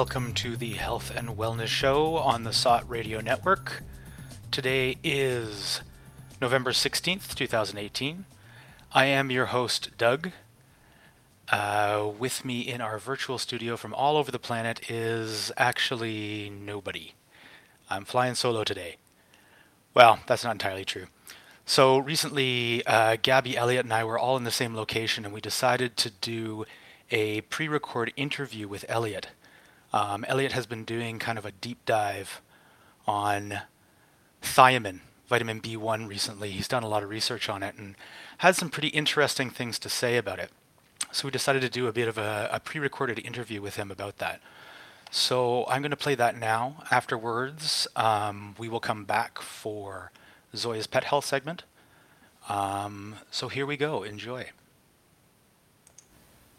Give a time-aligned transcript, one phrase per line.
[0.00, 3.82] Welcome to the Health and Wellness Show on the SOTT Radio Network.
[4.50, 5.82] Today is
[6.40, 8.24] November 16th, 2018.
[8.94, 10.30] I am your host, Doug.
[11.50, 17.12] Uh, with me in our virtual studio from all over the planet is actually nobody.
[17.90, 18.96] I'm flying solo today.
[19.92, 21.08] Well, that's not entirely true.
[21.66, 25.42] So recently, uh, Gabby Elliott and I were all in the same location, and we
[25.42, 26.64] decided to do
[27.10, 29.26] a pre record interview with Elliott.
[29.92, 32.40] Um, Elliott has been doing kind of a deep dive
[33.06, 33.60] on
[34.42, 36.50] thiamine, vitamin B1, recently.
[36.50, 37.96] He's done a lot of research on it and
[38.38, 40.50] had some pretty interesting things to say about it.
[41.12, 43.90] So we decided to do a bit of a, a pre recorded interview with him
[43.90, 44.40] about that.
[45.10, 46.84] So I'm going to play that now.
[46.90, 50.12] Afterwards, um, we will come back for
[50.54, 51.64] Zoya's pet health segment.
[52.48, 54.04] Um, so here we go.
[54.04, 54.50] Enjoy.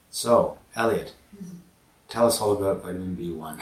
[0.09, 1.13] So, Elliott,
[2.11, 3.59] tell us all about vitamin B1.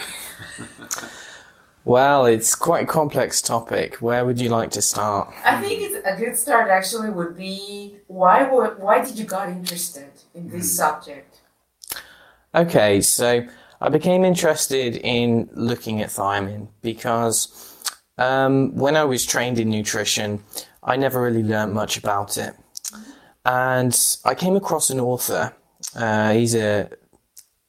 [1.85, 3.95] Well, it's quite a complex topic.
[3.95, 5.33] Where would you like to start?
[5.45, 9.49] I think it's a good start actually would be why were, why did you got
[9.49, 11.39] interested in this subject?
[12.53, 13.47] Okay, so
[13.81, 17.81] I became interested in looking at thiamine because
[18.17, 20.43] um, when I was trained in nutrition,
[20.83, 22.55] I never really learned much about it.
[23.45, 25.55] And I came across an author.
[25.95, 26.89] Uh, he's a,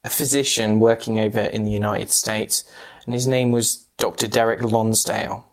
[0.03, 2.63] a physician working over in the United States,
[3.05, 4.27] and his name was Dr.
[4.27, 5.45] Derek Lonsdale.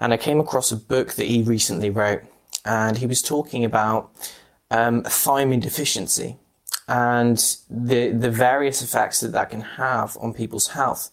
[0.00, 2.22] And I came across a book that he recently wrote,
[2.64, 4.10] and he was talking about
[4.70, 6.36] um, thiamine deficiency
[6.88, 11.10] and the the various effects that that can have on people's health.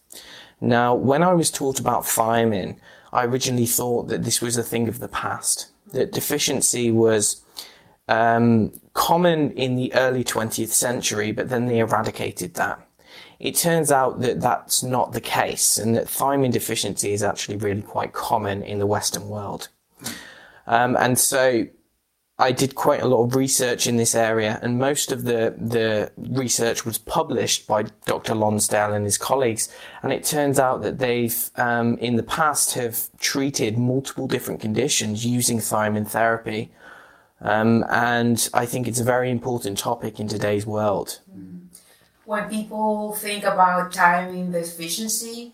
[0.60, 2.78] Now, when I was taught about thiamine,
[3.12, 5.68] I originally thought that this was a thing of the past.
[5.92, 7.44] That deficiency was
[8.08, 12.80] um, common in the early 20th century, but then they eradicated that.
[13.38, 17.82] It turns out that that's not the case, and that thiamine deficiency is actually really
[17.82, 19.68] quite common in the Western world.
[20.66, 21.66] Um, and so
[22.38, 26.12] I did quite a lot of research in this area, and most of the the
[26.16, 28.34] research was published by Dr.
[28.34, 29.70] Lonsdale and his colleagues.
[30.02, 35.24] And it turns out that they've, um, in the past, have treated multiple different conditions
[35.24, 36.72] using thiamine therapy.
[37.40, 41.20] Um, and I think it's a very important topic in today's world.
[42.24, 45.52] When people think about thiamine deficiency,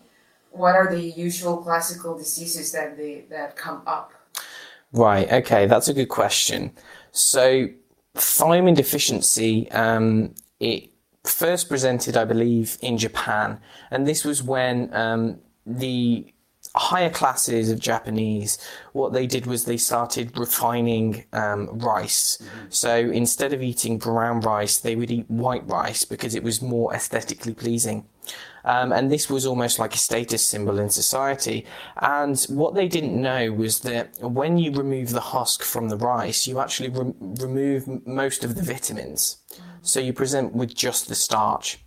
[0.49, 4.11] what are the usual classical diseases that they that come up?
[4.91, 5.31] Right.
[5.31, 5.65] Okay.
[5.65, 6.71] That's a good question.
[7.11, 7.67] So,
[8.15, 10.89] thiamine deficiency, um, it
[11.23, 13.59] first presented, I believe, in Japan,
[13.91, 16.32] and this was when um, the
[16.75, 18.57] higher classes of Japanese,
[18.93, 22.41] what they did was they started refining um, rice.
[22.69, 26.93] So instead of eating brown rice, they would eat white rice because it was more
[26.93, 28.05] aesthetically pleasing.
[28.65, 31.65] Um, and this was almost like a status symbol in society.
[31.97, 36.47] And what they didn't know was that when you remove the husk from the rice,
[36.47, 39.37] you actually re- remove most of the vitamins.
[39.81, 41.82] So you present with just the starch.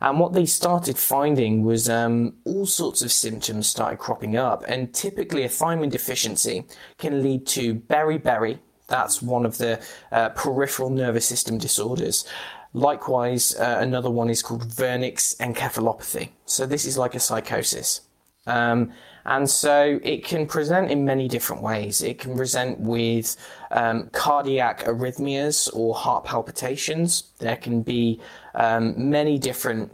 [0.00, 4.64] And what they started finding was um, all sorts of symptoms started cropping up.
[4.68, 6.64] And typically, a thiamine deficiency
[6.98, 8.58] can lead to beriberi.
[8.86, 9.80] That's one of the
[10.12, 12.24] uh, peripheral nervous system disorders.
[12.72, 16.30] Likewise, uh, another one is called Wernicke's encephalopathy.
[16.46, 18.02] So this is like a psychosis.
[18.46, 18.92] Um,
[19.28, 22.02] and so it can present in many different ways.
[22.02, 23.36] It can present with
[23.70, 27.24] um, cardiac arrhythmias or heart palpitations.
[27.38, 28.22] There can be
[28.54, 29.92] um, many different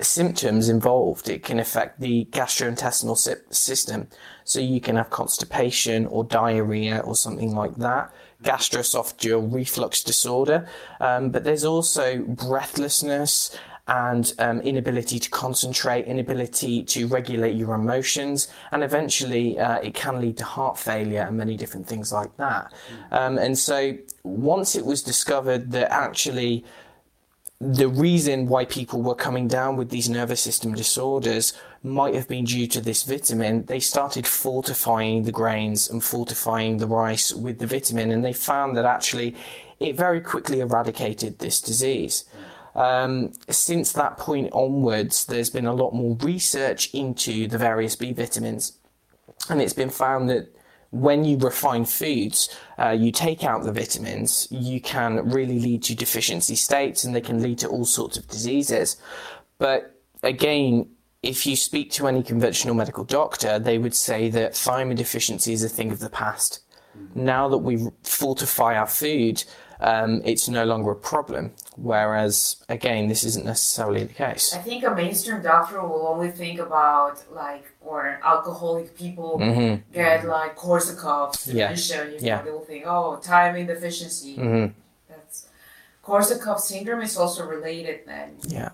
[0.00, 1.28] symptoms involved.
[1.28, 4.08] It can affect the gastrointestinal sy- system.
[4.44, 8.14] So you can have constipation or diarrhea or something like that.
[8.42, 10.66] Gastroesophageal reflux disorder.
[11.00, 13.54] Um, but there's also breathlessness
[13.92, 20.18] and um, inability to concentrate, inability to regulate your emotions, and eventually uh, it can
[20.18, 22.72] lead to heart failure and many different things like that.
[23.10, 23.76] Um, and so
[24.24, 26.64] once it was discovered that actually
[27.60, 31.52] the reason why people were coming down with these nervous system disorders
[31.82, 36.86] might have been due to this vitamin, they started fortifying the grains and fortifying the
[36.86, 39.36] rice with the vitamin, and they found that actually
[39.78, 42.24] it very quickly eradicated this disease.
[42.74, 48.12] Um, since that point onwards, there's been a lot more research into the various B
[48.12, 48.78] vitamins,
[49.48, 50.54] and it's been found that
[50.90, 55.94] when you refine foods, uh, you take out the vitamins, you can really lead to
[55.94, 58.96] deficiency states and they can lead to all sorts of diseases.
[59.58, 60.90] But again,
[61.22, 65.64] if you speak to any conventional medical doctor, they would say that thiamine deficiency is
[65.64, 66.60] a thing of the past.
[67.14, 69.44] Now that we fortify our food,
[69.82, 71.52] um, it's no longer a problem.
[71.76, 74.54] Whereas, again, this isn't necessarily the case.
[74.54, 80.24] I think a mainstream doctor will only think about like or alcoholic people hmm get
[80.26, 81.68] like Korsakoff's Yeah.
[81.68, 82.04] dementia.
[82.04, 82.42] You know, Yeah.
[82.42, 84.36] they will think, oh, thiamine deficiency.
[84.36, 84.66] hmm
[85.08, 85.46] That's
[86.04, 88.36] Korsakoff syndrome is also related then.
[88.46, 88.70] Yeah.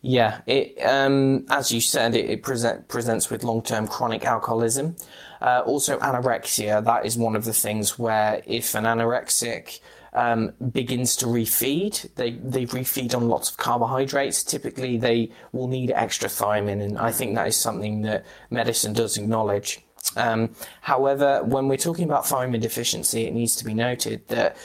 [0.00, 4.94] Yeah, it um, as you said, it, it present, presents with long-term chronic alcoholism.
[5.40, 6.84] Uh, also, anorexia.
[6.84, 9.80] That is one of the things where if an anorexic
[10.12, 14.42] um, begins to refeed, they they refeed on lots of carbohydrates.
[14.42, 19.16] Typically, they will need extra thiamine, and I think that is something that medicine does
[19.16, 19.80] acknowledge.
[20.16, 20.50] Um,
[20.80, 24.56] however, when we're talking about thiamine deficiency, it needs to be noted that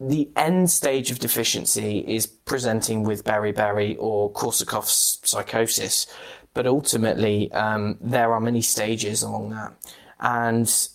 [0.00, 6.06] the end stage of deficiency is presenting with beriberi or Korsakoff's psychosis,
[6.54, 9.72] but ultimately um, there are many stages along that,
[10.20, 10.88] and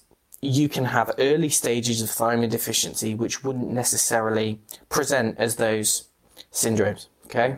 [0.46, 4.60] you can have early stages of thiamine deficiency which wouldn't necessarily
[4.90, 6.10] present as those
[6.52, 7.08] syndromes.
[7.26, 7.58] Okay,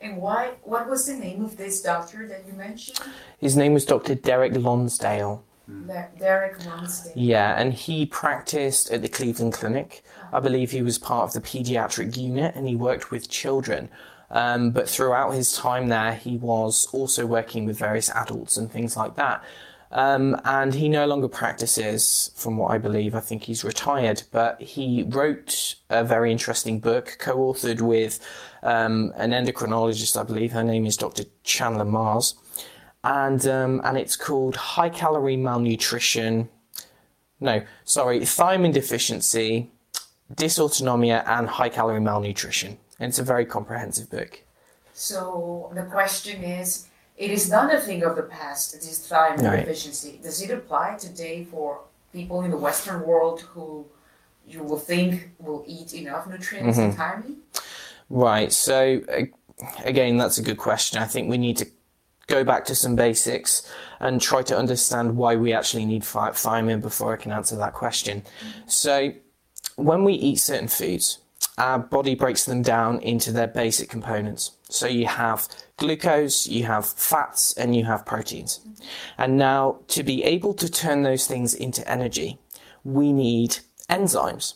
[0.00, 0.52] And why?
[0.62, 3.00] What was the name of this doctor that you mentioned?
[3.38, 4.14] his name was Dr.
[4.14, 5.44] Derek Lonsdale.
[5.68, 7.12] That Derek Lonsdale.
[7.14, 10.02] Yeah, and he practiced at the Cleveland Clinic.
[10.32, 13.88] I believe he was part of the pediatric unit and he worked with children.
[14.32, 18.96] Um, but throughout his time there, he was also working with various adults and things
[18.96, 19.42] like that.
[19.92, 23.14] Um, and he no longer practices, from what I believe.
[23.14, 28.20] I think he's retired, but he wrote a very interesting book, co authored with
[28.62, 30.52] um, an endocrinologist, I believe.
[30.52, 31.24] Her name is Dr.
[31.42, 32.34] Chandler Marrs.
[33.02, 36.48] And, um, and it's called High Calorie Malnutrition
[37.40, 39.70] no, sorry, thiamine deficiency,
[40.34, 42.78] dysautonomia, and high calorie malnutrition.
[42.98, 44.42] And it's a very comprehensive book.
[44.92, 46.88] So the question is,
[47.24, 48.66] it is not a thing of the past.
[48.72, 49.60] This time Right.
[49.66, 50.12] deficiency.
[50.22, 51.68] Does it apply today for
[52.16, 53.84] people in the Western world who
[54.52, 57.00] you will think will eat enough nutrients Mm-hmm.
[57.00, 57.36] thiamine?
[58.08, 59.24] Right, so uh,
[59.84, 60.94] again, that's a good question.
[61.00, 61.66] I think we need to
[62.26, 63.52] go back to some basics
[64.00, 67.74] and try to understand why we actually need thi- thiamine before I can answer that
[67.74, 68.22] question.
[68.66, 69.12] So,
[69.76, 71.18] when we eat certain foods,
[71.58, 74.52] our body breaks them down into their basic components.
[74.70, 78.60] So, you have glucose, you have fats, and you have proteins.
[79.18, 82.38] And now, to be able to turn those things into energy,
[82.84, 83.58] we need
[83.88, 84.54] enzymes.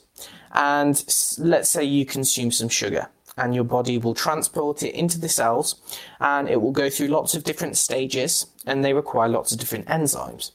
[0.52, 1.04] And
[1.38, 5.82] let's say you consume some sugar, and your body will transport it into the cells,
[6.20, 9.86] and it will go through lots of different stages, and they require lots of different
[9.86, 10.52] enzymes.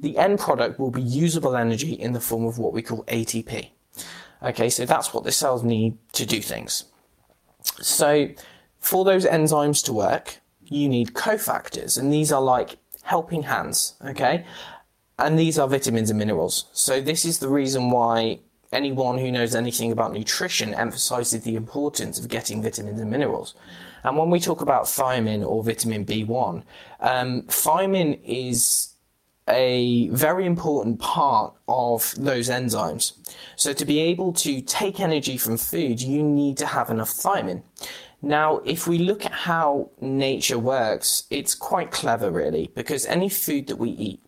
[0.00, 3.70] The end product will be usable energy in the form of what we call ATP.
[4.42, 6.84] Okay, so that's what the cells need to do things.
[7.80, 8.28] So,
[8.80, 14.44] for those enzymes to work, you need cofactors, and these are like helping hands, okay?
[15.18, 16.66] And these are vitamins and minerals.
[16.72, 18.40] So, this is the reason why
[18.72, 23.54] anyone who knows anything about nutrition emphasizes the importance of getting vitamins and minerals.
[24.04, 26.62] And when we talk about thiamine or vitamin B1,
[27.00, 28.94] um, thiamine is
[29.48, 33.12] a very important part of those enzymes.
[33.56, 37.62] So, to be able to take energy from food, you need to have enough thiamine.
[38.20, 43.68] Now, if we look at how nature works, it's quite clever, really, because any food
[43.68, 44.20] that we eat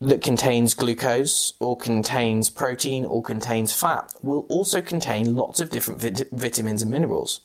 [0.00, 6.00] that contains glucose or contains protein or contains fat will also contain lots of different
[6.00, 7.40] vit- vitamins and minerals.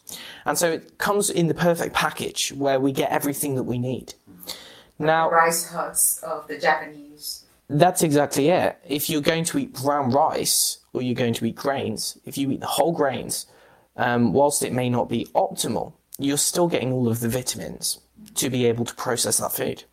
[0.45, 4.13] And so it comes in the perfect package where we get everything that we need.
[4.99, 7.45] Now, Rice huts of the Japanese.
[7.69, 8.77] that's exactly it.
[8.85, 12.51] If you're going to eat brown rice or you're going to eat grains, if you
[12.51, 13.47] eat the whole grains,
[14.01, 17.99] um, whilst it may not be optimal, you're still getting all of the vitamins
[18.35, 19.83] to be able to process that food.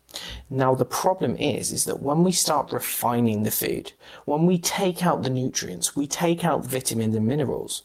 [0.49, 3.93] Now the problem is, is that when we start refining the food,
[4.25, 7.83] when we take out the nutrients, we take out vitamins and minerals,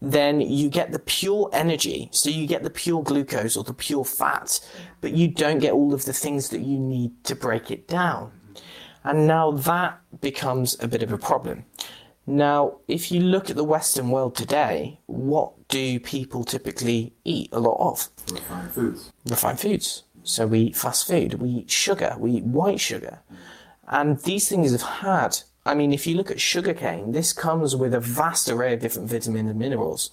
[0.00, 2.08] then you get the pure energy.
[2.12, 4.60] So you get the pure glucose or the pure fat,
[5.00, 8.30] but you don't get all of the things that you need to break it down.
[9.02, 11.64] And now that becomes a bit of a problem.
[12.26, 17.60] Now, if you look at the Western world today, what do people typically eat a
[17.60, 18.08] lot of?
[18.32, 19.12] Refined foods.
[19.28, 20.04] Refined foods.
[20.22, 23.20] So we eat fast food, we eat sugar, we eat white sugar.
[23.88, 27.92] And these things have had, I mean, if you look at sugarcane, this comes with
[27.92, 30.12] a vast array of different vitamins and minerals.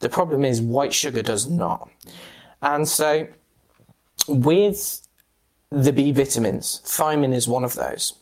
[0.00, 1.88] The problem is white sugar does not.
[2.60, 3.28] And so
[4.26, 5.06] with
[5.70, 8.14] the B vitamins, thiamine is one of those.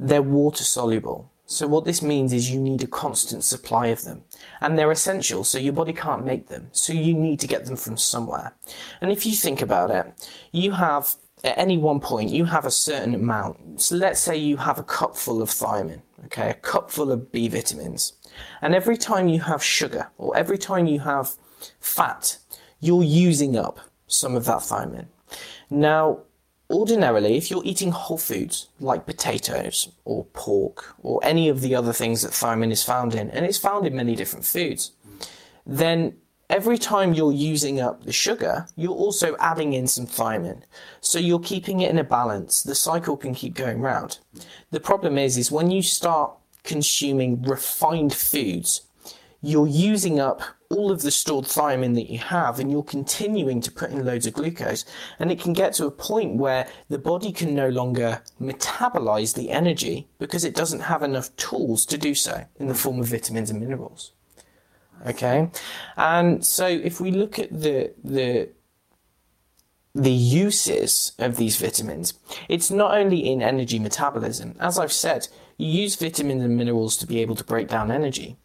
[0.00, 1.30] They're water soluble.
[1.54, 4.24] So what this means is you need a constant supply of them.
[4.60, 6.68] And they're essential, so your body can't make them.
[6.72, 8.56] So you need to get them from somewhere.
[9.00, 12.72] And if you think about it, you have at any one point you have a
[12.72, 13.80] certain amount.
[13.80, 17.46] So let's say you have a cup full of thiamine, okay, a cupful of B
[17.46, 18.14] vitamins.
[18.60, 21.36] And every time you have sugar or every time you have
[21.78, 22.38] fat,
[22.80, 25.06] you're using up some of that thiamine.
[25.70, 26.22] Now,
[26.74, 31.92] ordinarily, if you're eating whole foods like potatoes or pork or any of the other
[31.92, 34.92] things that thiamine is found in, and it's found in many different foods,
[35.64, 36.16] then
[36.50, 40.62] every time you're using up the sugar, you're also adding in some thiamine.
[41.00, 42.62] So you're keeping it in a balance.
[42.62, 44.18] The cycle can keep going round.
[44.70, 46.32] The problem is, is when you start
[46.64, 48.82] consuming refined foods,
[49.40, 50.42] you're using up
[50.74, 54.26] all of the stored thiamine that you have and you're continuing to put in loads
[54.26, 54.84] of glucose.
[55.18, 59.50] And it can get to a point where the body can no longer metabolize the
[59.50, 63.50] energy because it doesn't have enough tools to do so in the form of vitamins
[63.50, 64.12] and minerals.
[65.06, 65.50] Okay,
[65.96, 68.48] and so if we look at the the
[69.94, 72.14] the uses of these vitamins,
[72.48, 74.56] it's not only in energy metabolism.
[74.58, 75.28] As I've said,
[75.58, 78.38] you use vitamins and minerals to be able to break down energy,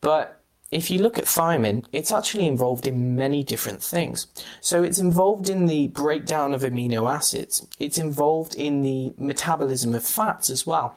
[0.00, 0.39] but
[0.70, 4.28] if you look at thiamine, it's actually involved in many different things.
[4.60, 7.66] So it's involved in the breakdown of amino acids.
[7.78, 10.96] It's involved in the metabolism of fats as well.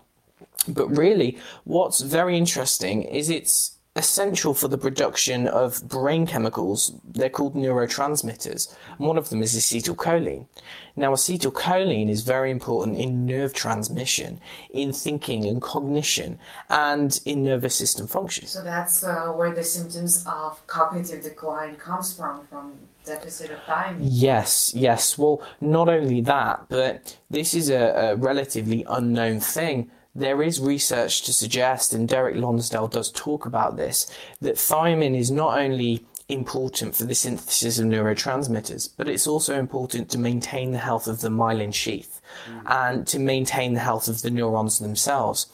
[0.68, 6.94] But really, what's very interesting is it's essential for the production of brain chemicals.
[7.06, 8.76] They're called neurotransmitters.
[8.98, 10.48] And one of them is acetylcholine.
[10.96, 14.40] Now, acetylcholine is very important in nerve transmission,
[14.72, 18.48] in thinking and cognition, and in nervous system function.
[18.48, 22.74] So that's uh, where the symptoms of cognitive decline comes from, from
[23.06, 23.98] deficit of thiamine.
[24.02, 25.18] Yes, yes.
[25.18, 31.24] Well, not only that, but this is a, a relatively unknown thing there is research
[31.24, 36.96] to suggest, and Derek Lonsdale does talk about this, that thiamine is not only important
[36.96, 41.30] for the synthesis of neurotransmitters, but it's also important to maintain the health of the
[41.30, 42.62] myelin sheath mm.
[42.66, 45.48] and to maintain the health of the neurons themselves.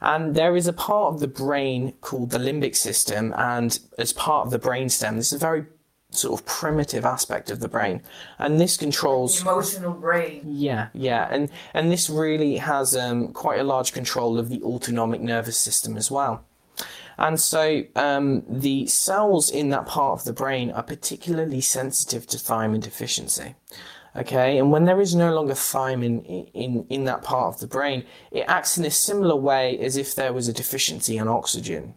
[0.00, 4.46] And there is a part of the brain called the limbic system, and as part
[4.46, 5.64] of the brainstem, this is a very
[6.14, 8.02] sort of primitive aspect of the brain.
[8.38, 10.42] And this controls emotional brain.
[10.44, 11.28] Yeah yeah.
[11.30, 15.96] And and this really has um, quite a large control of the autonomic nervous system
[15.96, 16.44] as well.
[17.18, 22.38] And so um, the cells in that part of the brain are particularly sensitive to
[22.38, 23.54] thiamine deficiency.
[24.16, 24.58] Okay?
[24.58, 28.04] And when there is no longer thiamine in, in, in that part of the brain
[28.30, 31.94] it acts in a similar way as if there was a deficiency in oxygen.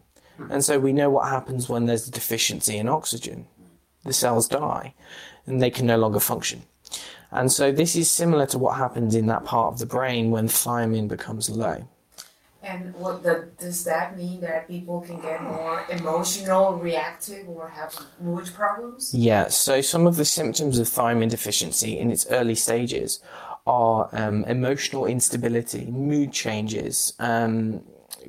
[0.49, 3.47] And so we know what happens when there's a deficiency in oxygen
[4.05, 4.93] the cells die
[5.45, 6.63] and they can no longer function.
[7.31, 10.47] And so this is similar to what happens in that part of the brain when
[10.47, 11.87] thiamine becomes low.
[12.63, 17.95] And what the, does that mean that people can get more emotional, reactive, or have
[18.19, 19.13] mood problems?
[19.13, 23.19] Yeah, so some of the symptoms of thiamine deficiency in its early stages
[23.67, 27.83] are um, emotional instability, mood changes, um,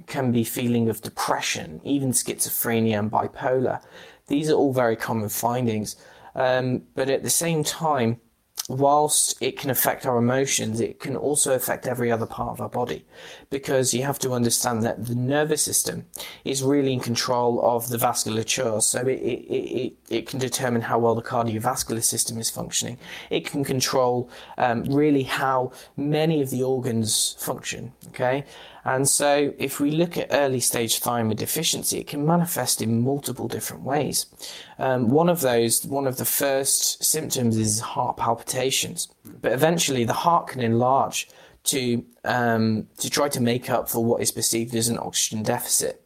[0.06, 3.82] can be feeling of depression, even schizophrenia and bipolar.
[4.26, 5.96] These are all very common findings.
[6.34, 8.20] Um, but at the same time,
[8.68, 12.68] whilst it can affect our emotions, it can also affect every other part of our
[12.68, 13.04] body
[13.48, 16.04] because you have to understand that the nervous system
[16.44, 18.82] is really in control of the vasculature.
[18.82, 22.98] So it, it, it, it can determine how well the cardiovascular system is functioning.
[23.30, 24.28] It can control
[24.58, 27.92] um, really how many of the organs function.
[28.08, 28.44] Okay.
[28.86, 33.48] And so, if we look at early stage thiamine deficiency, it can manifest in multiple
[33.48, 34.26] different ways.
[34.78, 39.08] Um, one of those, one of the first symptoms is heart palpitations,
[39.42, 41.28] but eventually the heart can enlarge
[41.64, 46.00] to um, to try to make up for what is perceived as an oxygen deficit,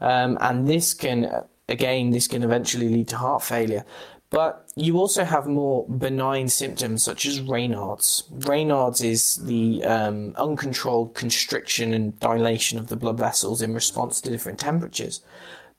[0.00, 1.28] um, and this can
[1.68, 3.84] again this can eventually lead to heart failure.
[4.32, 8.24] But you also have more benign symptoms such as Raynaud's.
[8.32, 14.30] Raynaud's is the um, uncontrolled constriction and dilation of the blood vessels in response to
[14.30, 15.20] different temperatures.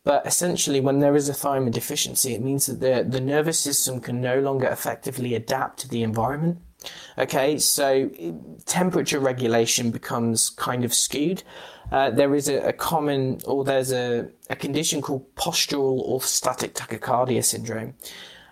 [0.03, 3.99] But essentially, when there is a thiamine deficiency, it means that the, the nervous system
[3.99, 6.59] can no longer effectively adapt to the environment.
[7.17, 8.11] Okay, so
[8.65, 11.41] temperature regulation becomes kind of skewed.
[11.91, 17.43] Uh, there is a, a, common, or there's a, a condition called postural orthostatic tachycardia
[17.43, 17.95] syndrome.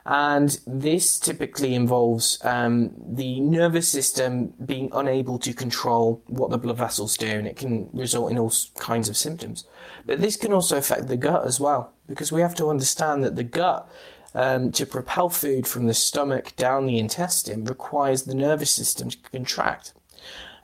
[0.06, 6.78] And this typically involves um, the nervous system being unable to control what the blood
[6.78, 9.66] vessels do, and it can result in all kinds of symptoms.
[10.06, 13.36] But this can also affect the gut as well, because we have to understand that
[13.36, 13.90] the gut,
[14.34, 19.18] um, to propel food from the stomach down the intestine, requires the nervous system to
[19.32, 19.94] contract.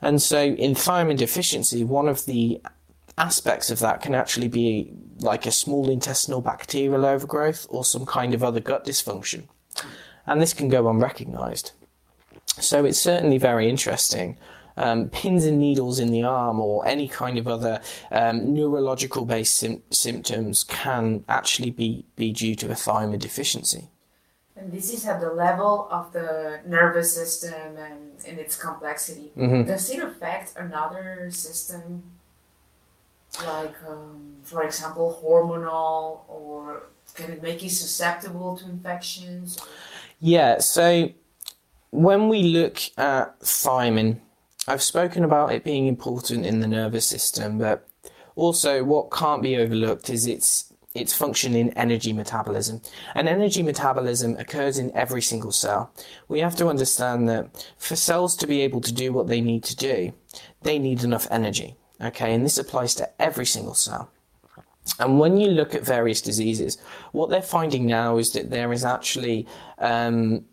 [0.00, 2.60] And so, in thiamine deficiency, one of the
[3.18, 8.34] aspects of that can actually be like a small intestinal bacterial overgrowth or some kind
[8.34, 9.48] of other gut dysfunction.
[10.26, 11.72] And this can go unrecognized.
[12.60, 14.38] So it's certainly very interesting.
[14.78, 19.56] um, pins and needles in the arm or any kind of other um, neurological based
[19.56, 23.88] sim- symptoms can actually be, be due to a thiamine deficiency.
[24.56, 29.32] And this is at the level of the nervous system and, and its complexity.
[29.36, 29.68] Mm-hmm.
[29.68, 32.02] Does it affect another system,
[33.44, 39.58] like, um, for example, hormonal, or can it make you susceptible to infections?
[40.20, 41.10] Yeah, so
[41.90, 44.20] when we look at thiamine,
[44.66, 47.88] I've spoken about it being important in the nervous system, but
[48.36, 52.80] also what can't be overlooked is its its function in energy metabolism.
[53.14, 55.92] And energy metabolism occurs in every single cell.
[56.28, 59.64] We have to understand that for cells to be able to do what they need
[59.64, 60.12] to do,
[60.62, 61.76] they need enough energy.
[62.00, 64.10] Okay, and this applies to every single cell.
[64.98, 66.78] And when you look at various diseases,
[67.12, 69.46] what they're finding now is that there is actually
[69.78, 70.44] um,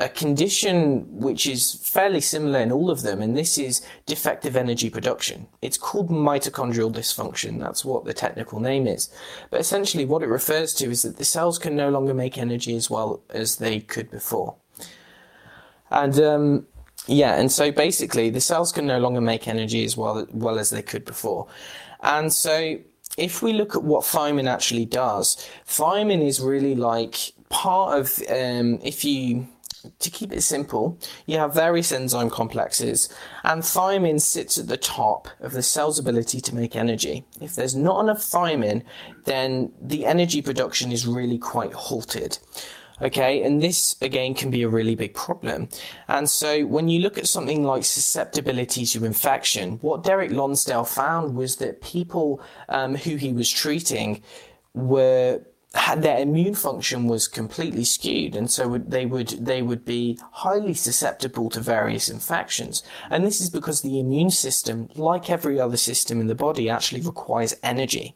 [0.00, 4.88] a condition which is fairly similar in all of them, and this is defective energy
[4.88, 5.46] production.
[5.60, 7.60] It's called mitochondrial dysfunction.
[7.60, 9.10] That's what the technical name is.
[9.50, 12.74] But essentially, what it refers to is that the cells can no longer make energy
[12.74, 14.56] as well as they could before.
[15.90, 16.66] And um,
[17.06, 20.70] yeah, and so basically, the cells can no longer make energy as well, well as
[20.70, 21.48] they could before.
[22.02, 22.78] And so,
[23.16, 28.78] if we look at what thiamine actually does, thiamine is really like part of, um,
[28.82, 29.48] if you
[29.98, 33.08] to keep it simple, you have various enzyme complexes,
[33.44, 37.24] and thiamine sits at the top of the cell's ability to make energy.
[37.40, 38.82] If there's not enough thiamine,
[39.24, 42.38] then the energy production is really quite halted.
[43.02, 45.68] Okay, and this again can be a really big problem.
[46.08, 51.34] And so when you look at something like susceptibility to infection, what Derek Lonsdale found
[51.34, 54.22] was that people um, who he was treating
[54.74, 55.40] were
[55.96, 61.48] their immune function was completely skewed and so they would they would be highly susceptible
[61.50, 62.82] to various infections.
[63.08, 67.02] And this is because the immune system like every other system in the body actually
[67.02, 68.14] requires energy.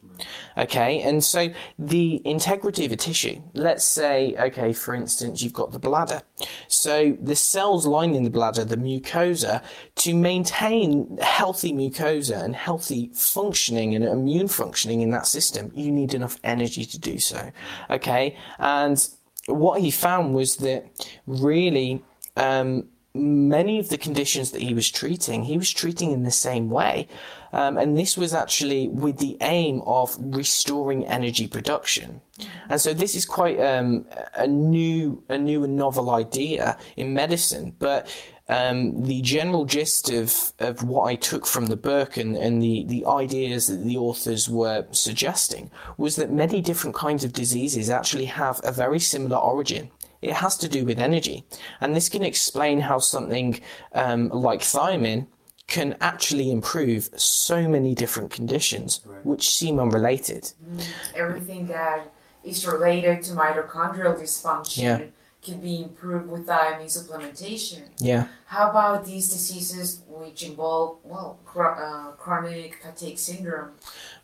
[0.57, 1.01] Okay?
[1.01, 5.79] And so the integrity of a tissue let's say okay for instance you've got the
[5.79, 6.23] bladder.
[6.67, 9.63] So the cells lining the bladder the mucosa
[9.95, 16.13] to maintain healthy mucosa and healthy functioning and immune functioning in that system you need
[16.13, 17.44] enough energy to do so
[17.89, 19.07] Okay, and
[19.47, 20.85] what he found was that
[21.27, 22.03] really
[22.35, 26.69] um, many of the conditions that he was treating, he was treating in the same
[26.69, 27.07] way.
[27.53, 32.21] Um, and this was actually with the aim of restoring energy production.
[32.67, 34.05] And so this is quite um,
[34.35, 37.73] a new, a new and novel idea in medicine.
[37.79, 38.13] But
[38.47, 42.83] um, the general gist of, of what I took from the book and, and the,
[42.87, 48.25] the ideas that the authors were suggesting was that many different kinds of diseases actually
[48.25, 49.89] have a very similar origin.
[50.21, 51.45] It has to do with energy.
[51.81, 53.59] And this can explain how something
[53.93, 55.27] um, like thiamine
[55.67, 59.25] can actually improve so many different conditions right.
[59.25, 60.51] which seem unrelated.
[60.63, 62.11] Mm, everything that
[62.43, 64.83] is related to mitochondrial dysfunction.
[64.83, 65.05] Yeah
[65.45, 67.83] can be improved with thiamine supplementation.
[67.99, 68.27] Yeah.
[68.47, 73.71] How about these diseases which involve, well, uh, chronic fatigue syndrome?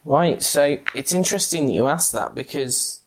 [0.03, 0.41] Right.
[0.41, 3.01] So it's interesting that you asked that because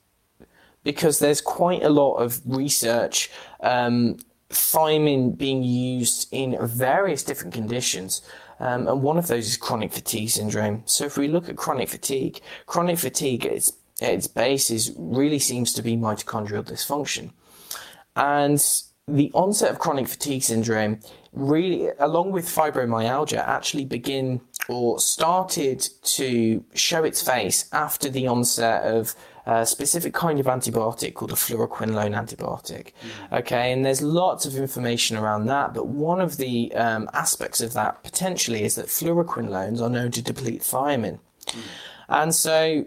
[0.85, 3.31] because there's quite a lot of research.
[3.61, 4.19] Um,
[4.51, 8.23] thiamine being used in various different conditions.
[8.61, 10.83] Um, and one of those is chronic fatigue syndrome.
[10.85, 14.95] So if we look at chronic fatigue, chronic fatigue at its, at its base is
[14.97, 17.31] really seems to be mitochondrial dysfunction.
[18.17, 18.65] And
[19.07, 21.01] the onset of chronic fatigue syndrome
[21.35, 28.85] really, along with fibromyalgia, actually begin or started to show its face after the onset
[28.85, 29.15] of
[29.47, 32.93] a specific kind of antibiotic called a fluoroquinolone antibiotic.
[33.31, 33.41] Mm.
[33.41, 37.75] Okay, and there's lots of information around that, but one of the um, aspects of
[37.75, 41.19] that potentially is that fluoroquinolones are known to deplete thiamine.
[41.49, 41.61] Mm.
[42.09, 42.87] And so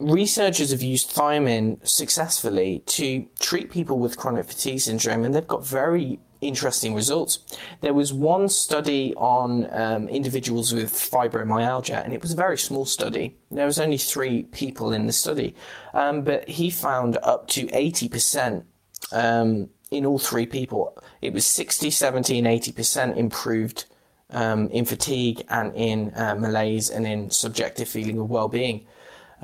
[0.00, 5.66] researchers have used thiamine successfully to treat people with chronic fatigue syndrome, and they've got
[5.66, 7.38] very interesting results.
[7.80, 12.84] There was one study on um, individuals with fibromyalgia, and it was a very small
[12.84, 13.36] study.
[13.50, 15.54] There was only three people in the study,
[15.94, 18.64] um, but he found up to 80%
[19.12, 20.98] um, in all three people.
[21.22, 23.86] It was 60, 70, and 80% improved
[24.30, 28.86] um, in fatigue and in uh, malaise and in subjective feeling of well-being.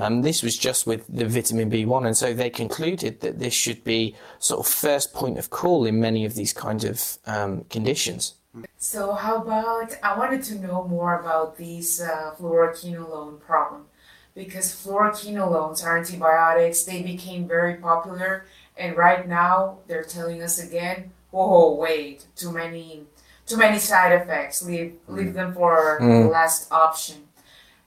[0.01, 3.85] Um, this was just with the vitamin B1, and so they concluded that this should
[3.85, 8.35] be sort of first point of call in many of these kinds of um, conditions.
[8.79, 13.83] So, how about I wanted to know more about these uh, fluoroquinolone problem
[14.35, 16.83] because fluoroquinolones are antibiotics.
[16.85, 18.47] They became very popular,
[18.79, 22.25] and right now they're telling us again, "Whoa, wait!
[22.37, 23.05] Too many
[23.47, 24.63] too many side effects.
[24.63, 26.25] Leave leave them for Mm.
[26.25, 27.17] the last option.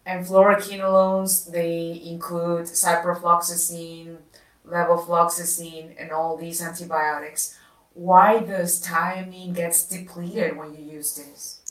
[0.05, 4.17] And fluoroquinolones they include ciprofloxacin,
[4.67, 7.57] levofloxacin, and all these antibiotics.
[7.93, 11.61] Why does thiamine gets depleted when you use this?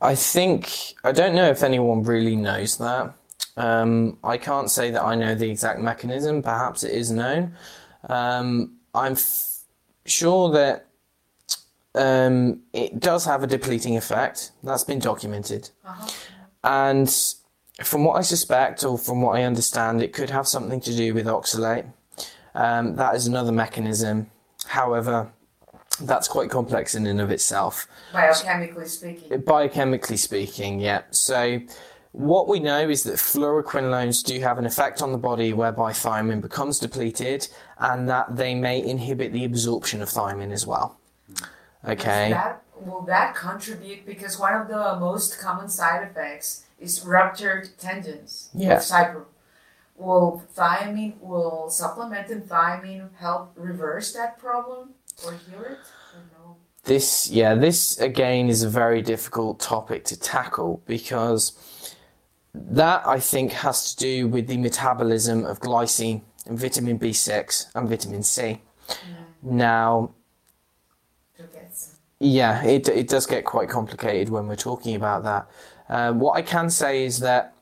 [0.00, 3.14] I think I don't know if anyone really knows that.
[3.56, 6.42] Um, I can't say that I know the exact mechanism.
[6.42, 7.54] Perhaps it is known.
[8.08, 9.64] Um, I'm f-
[10.06, 10.86] sure that
[11.96, 14.52] um, it does have a depleting effect.
[14.62, 15.70] That's been documented.
[15.84, 16.08] Uh-huh.
[16.64, 17.12] And
[17.82, 21.14] from what I suspect, or from what I understand, it could have something to do
[21.14, 21.86] with oxalate.
[22.54, 24.30] Um, that is another mechanism.
[24.66, 25.30] However,
[26.00, 27.86] that's quite complex in and of itself.
[28.12, 29.42] Biochemically speaking.
[29.42, 31.02] Biochemically speaking, yeah.
[31.10, 31.60] So,
[32.12, 36.40] what we know is that fluoroquinolones do have an effect on the body whereby thiamine
[36.40, 37.46] becomes depleted
[37.78, 40.98] and that they may inhibit the absorption of thiamine as well.
[41.86, 42.36] Okay.
[42.84, 44.06] Will that contribute?
[44.06, 48.74] Because one of the most common side effects is ruptured tendons Yeah.
[48.76, 49.24] with cipro.
[49.96, 54.90] Will thiamine, will supplementing thiamine help reverse that problem
[55.24, 55.78] or heal it?
[56.14, 56.56] Or no?
[56.84, 61.52] This, yeah, this again is a very difficult topic to tackle because
[62.54, 67.88] that I think has to do with the metabolism of glycine and vitamin B6 and
[67.88, 68.62] vitamin C.
[68.88, 68.94] Mm.
[69.42, 70.10] Now,
[71.36, 71.97] To get some.
[72.20, 75.48] Yeah, it it does get quite complicated when we're talking about that.
[75.88, 77.54] Um, what I can say is that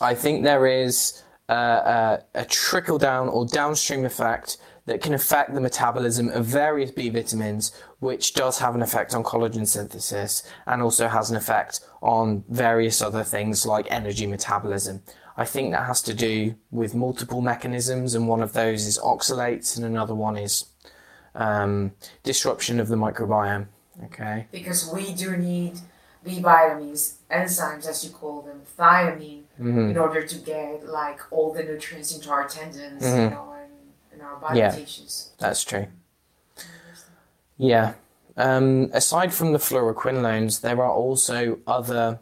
[0.00, 5.52] I think there is uh, a, a trickle down or downstream effect that can affect
[5.54, 10.80] the metabolism of various B vitamins, which does have an effect on collagen synthesis and
[10.80, 15.02] also has an effect on various other things like energy metabolism.
[15.36, 19.76] I think that has to do with multiple mechanisms, and one of those is oxalates,
[19.76, 20.66] and another one is
[21.36, 23.66] um, disruption of the microbiome.
[24.06, 24.46] Okay.
[24.50, 25.74] Because we do need
[26.24, 29.88] B vitamins, enzymes as you call them, thiamine, Mm-hmm.
[29.92, 33.30] in order to get like all the nutrients into our tendons, you Mhm.
[33.30, 33.72] know, and
[34.14, 34.70] in our body Yeah.
[34.70, 35.30] tissues.
[35.38, 35.86] That's true.
[37.56, 37.94] Yeah.
[38.36, 42.18] Um, aside from the fluoroquinolones, there are also other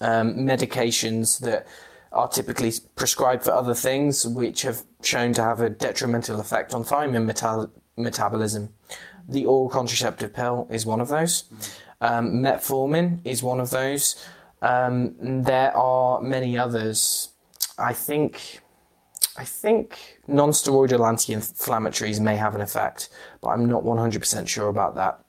[0.00, 1.66] um, medications that
[2.12, 6.84] are typically prescribed for other things, which have shown to have a detrimental effect on
[6.84, 8.72] thiamine metal- metabolism.
[9.28, 11.44] The oral contraceptive pill is one of those.
[12.00, 14.24] Um, metformin is one of those.
[14.62, 17.30] Um, there are many others.
[17.78, 18.60] I think
[19.38, 23.10] I think non-steroidal anti-inflammatories may have an effect,
[23.42, 25.20] but I'm not 100% sure about that.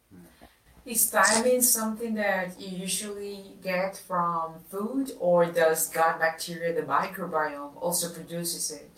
[0.85, 7.75] Is thiamine something that you usually get from food, or does gut bacteria, the microbiome,
[7.81, 8.89] also produces it?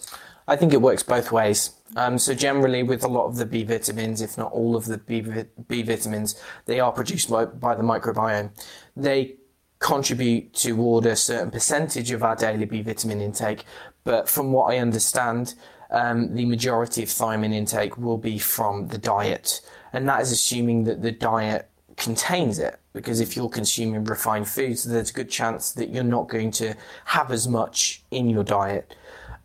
[0.47, 1.71] I think it works both ways.
[1.95, 4.97] Um, so generally, with a lot of the B vitamins, if not all of the
[4.97, 5.21] B,
[5.67, 8.52] B vitamins, they are produced by, by the microbiome.
[8.95, 9.36] They
[9.80, 13.63] contribute toward a certain percentage of our daily B vitamin intake,
[14.04, 15.56] but from what I understand,
[15.89, 19.62] um, the majority of thiamine intake will be from the diet,
[19.93, 22.80] and that is assuming that the diet contains it.
[22.93, 26.75] Because if you're consuming refined foods, there's a good chance that you're not going to
[27.06, 28.95] have as much in your diet.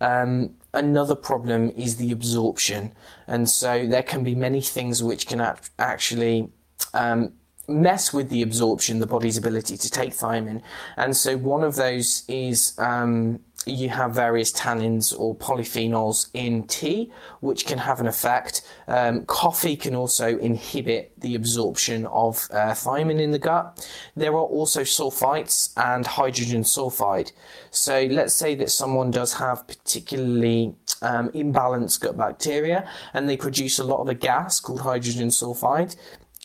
[0.05, 2.93] Um, another problem is the absorption,
[3.27, 6.51] and so there can be many things which can act- actually
[6.93, 7.33] um,
[7.69, 10.61] mess with the absorption, the body's ability to take thiamine.
[10.97, 17.13] And so one of those is um, you have various tannins or polyphenols in tea,
[17.41, 18.63] which can have an effect.
[18.89, 23.87] Um, coffee can also inhibit the absorption of uh, thiamine in the gut.
[24.17, 27.33] There are also sulfites and hydrogen sulfide.
[27.71, 33.79] So let's say that someone does have particularly um, imbalanced gut bacteria and they produce
[33.79, 35.97] a lot of a gas called hydrogen sulfide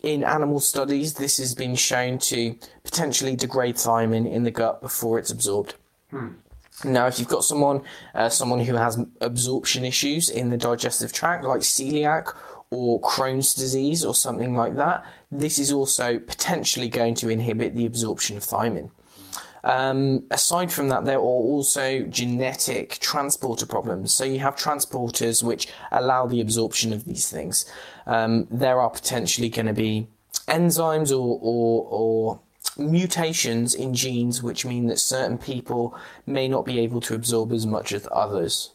[0.03, 5.19] in animal studies, this has been shown to potentially degrade thiamine in the gut before
[5.19, 5.75] it's absorbed.
[6.83, 7.81] Now, if you've got someone,
[8.15, 12.35] uh, someone who has absorption issues in the digestive tract, like celiac
[12.69, 17.85] or Crohn's disease or something like that, this is also potentially going to inhibit the
[17.85, 18.91] absorption of thiamine.
[19.63, 24.13] Um, aside from that, there are also genetic transporter problems.
[24.13, 27.65] So you have transporters which allow the absorption of these things.
[28.05, 30.07] Um, there are potentially going to be
[30.47, 32.39] enzymes or, or, or
[32.79, 37.65] mutations in genes which mean that certain people may not be able to absorb as
[37.67, 38.71] much as others.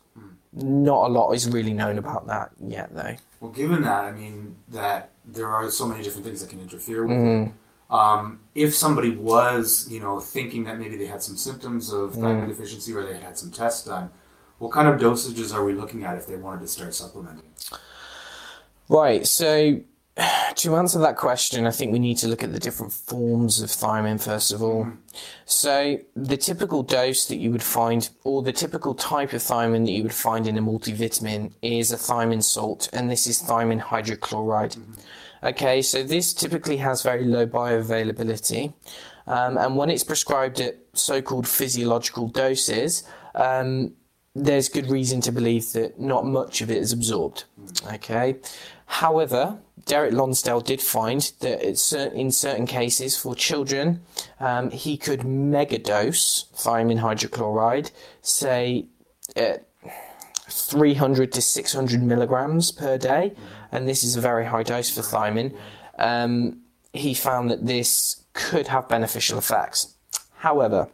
[0.52, 3.16] Not a lot is really known about that yet, though.
[3.40, 7.04] Well, given that, I mean, that there are so many different things that can interfere
[7.06, 7.48] with Mm-hmm.
[7.50, 7.52] it.
[7.90, 12.22] Um, if somebody was, you know, thinking that maybe they had some symptoms of Mm.
[12.22, 14.10] thiamine deficiency or they had had some tests done,
[14.58, 17.44] what kind of dosages are we looking at if they wanted to start supplementing?
[18.88, 19.80] Right, so
[20.54, 23.70] to answer that question, I think we need to look at the different forms of
[23.70, 24.88] thiamine first of all.
[25.44, 29.92] So, the typical dose that you would find, or the typical type of thiamine that
[29.92, 34.78] you would find in a multivitamin, is a thiamine salt, and this is thiamine hydrochloride.
[35.42, 38.72] Okay, so this typically has very low bioavailability,
[39.26, 43.02] um, and when it's prescribed at so called physiological doses,
[43.34, 43.92] um,
[44.36, 47.44] there's good reason to believe that not much of it is absorbed.
[47.92, 48.36] Okay,
[48.86, 51.62] however, Derek Lonsdale did find that
[52.14, 54.00] in certain cases for children,
[54.40, 57.90] um, he could megadose thiamine hydrochloride,
[58.22, 58.86] say
[59.36, 59.66] at
[60.48, 63.34] 300 to 600 milligrams per day,
[63.72, 65.54] and this is a very high dose for thiamine.
[65.98, 69.94] Um, he found that this could have beneficial effects.
[70.38, 70.88] However,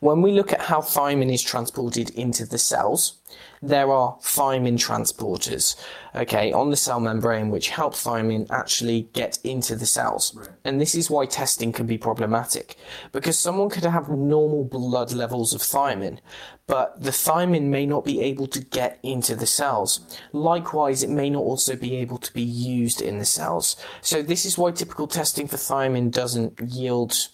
[0.00, 3.18] when we look at how thiamine is transported into the cells,
[3.62, 5.76] there are thiamine transporters,
[6.14, 10.34] okay, on the cell membrane which help thiamine actually get into the cells.
[10.34, 10.48] Right.
[10.64, 12.76] And this is why testing can be problematic
[13.12, 16.18] because someone could have normal blood levels of thiamine,
[16.66, 20.00] but the thiamine may not be able to get into the cells.
[20.32, 23.76] Likewise, it may not also be able to be used in the cells.
[24.00, 27.28] So this is why typical testing for thiamine doesn't yield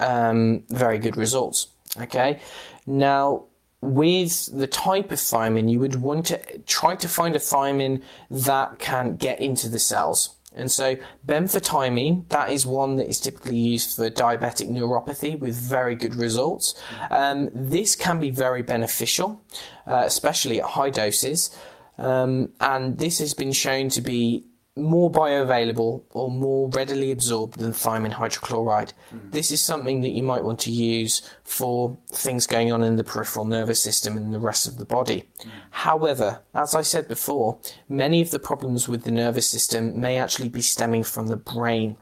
[0.00, 1.68] um, very good results.
[2.00, 2.40] Okay,
[2.86, 3.44] now
[3.82, 8.78] with the type of thiamine, you would want to try to find a thiamine that
[8.78, 10.36] can get into the cells.
[10.54, 15.94] And so benfotiamine, that is one that is typically used for diabetic neuropathy with very
[15.94, 16.74] good results.
[17.10, 19.42] Um, this can be very beneficial,
[19.86, 21.56] uh, especially at high doses.
[21.98, 27.72] Um, and this has been shown to be more bioavailable or more readily absorbed than
[27.72, 28.92] thiamine hydrochloride.
[29.10, 29.30] Hmm.
[29.30, 33.04] This is something that you might want to use for things going on in the
[33.04, 35.28] peripheral nervous system and the rest of the body.
[35.42, 35.48] Hmm.
[35.70, 37.58] However, as I said before,
[37.88, 41.96] many of the problems with the nervous system may actually be stemming from the brain.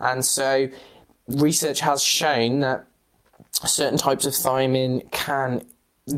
[0.00, 0.68] And so
[1.28, 2.86] research has shown that
[3.52, 5.62] certain types of thiamine can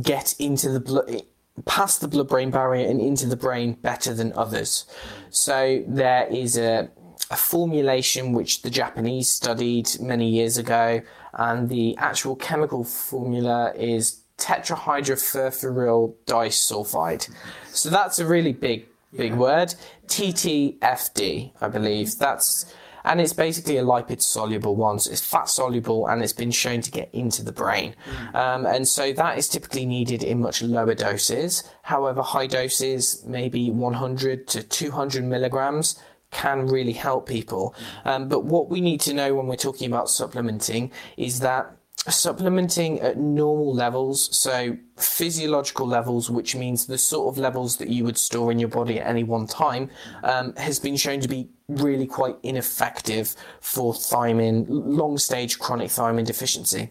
[0.03, 1.23] get into the blood
[1.67, 4.87] past the blood brain barrier and into the brain better than others.
[5.31, 6.91] So there is a,
[7.31, 11.01] a formulation which the Japanese studied many years ago,
[11.35, 17.31] and the actual chemical formula is tetrahydrofurfuryl disulfide.
[17.69, 19.75] So that's a really big, big word.
[20.07, 22.19] TTFD, I believe.
[22.19, 24.99] That's and it's basically a lipid soluble one.
[24.99, 27.95] So it's fat soluble and it's been shown to get into the brain.
[28.35, 31.65] Um, and so that is typically needed in much lower doses.
[31.83, 37.75] However, high doses, maybe 100 to 200 milligrams, can really help people.
[38.05, 41.77] Um, but what we need to know when we're talking about supplementing is that
[42.09, 48.05] supplementing at normal levels, so physiological levels, which means the sort of levels that you
[48.05, 49.91] would store in your body at any one time,
[50.25, 56.25] um, has been shown to be really quite ineffective for thiamine, long stage chronic thiamine
[56.27, 56.91] deficiency.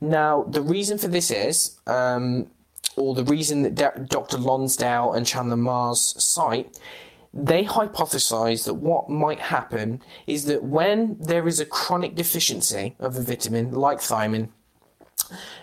[0.00, 2.46] Now, the reason for this is, um,
[2.96, 4.38] or the reason that Dr.
[4.38, 6.78] Lonsdale and Chandler Marrs cite
[7.34, 13.16] they hypothesize that what might happen is that when there is a chronic deficiency of
[13.16, 14.50] a vitamin like thiamine,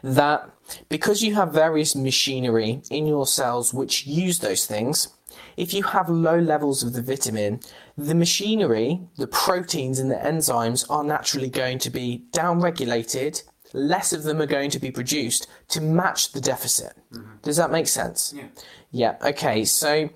[0.04, 0.50] that
[0.90, 5.10] because you have various machinery in your cells which use those things,
[5.56, 7.62] if you have low levels of the vitamin,
[7.98, 13.44] the machinery, the proteins and the enzymes are naturally going to be downregulated.
[13.74, 16.94] Less of them are going to be produced to match the deficit.
[17.14, 17.38] Mm-hmm.
[17.42, 18.34] Does that make sense?
[18.36, 18.48] Yeah.
[18.92, 19.64] Yeah, okay.
[19.64, 20.10] So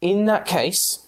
[0.00, 1.06] in that case,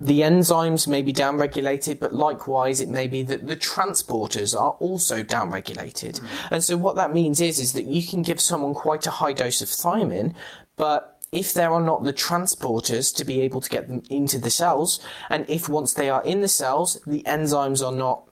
[0.00, 5.22] the enzymes may be downregulated, but likewise, it may be that the transporters are also
[5.22, 6.22] downregulated.
[6.50, 9.34] And so, what that means is, is that you can give someone quite a high
[9.34, 10.34] dose of thiamine,
[10.76, 14.50] but if there are not the transporters to be able to get them into the
[14.50, 18.24] cells, and if once they are in the cells, the enzymes are not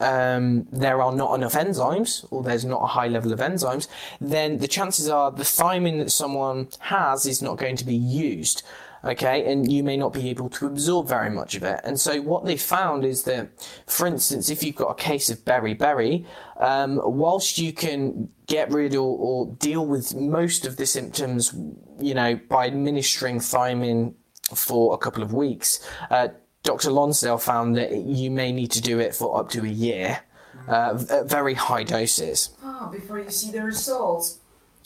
[0.00, 3.88] um, there are not enough enzymes, or there's not a high level of enzymes,
[4.20, 8.62] then the chances are the thiamine that someone has is not going to be used.
[9.02, 11.80] Okay, and you may not be able to absorb very much of it.
[11.84, 13.48] And so, what they found is that,
[13.86, 16.26] for instance, if you've got a case of beriberi,
[16.58, 21.54] um, whilst you can get rid or, or deal with most of the symptoms,
[21.98, 24.14] you know, by administering thiamine
[24.54, 26.28] for a couple of weeks, uh,
[26.62, 26.90] Dr.
[26.90, 30.20] Lonsdale found that you may need to do it for up to a year
[30.68, 32.50] uh, at very high doses.
[32.62, 34.40] Oh, before you see the results,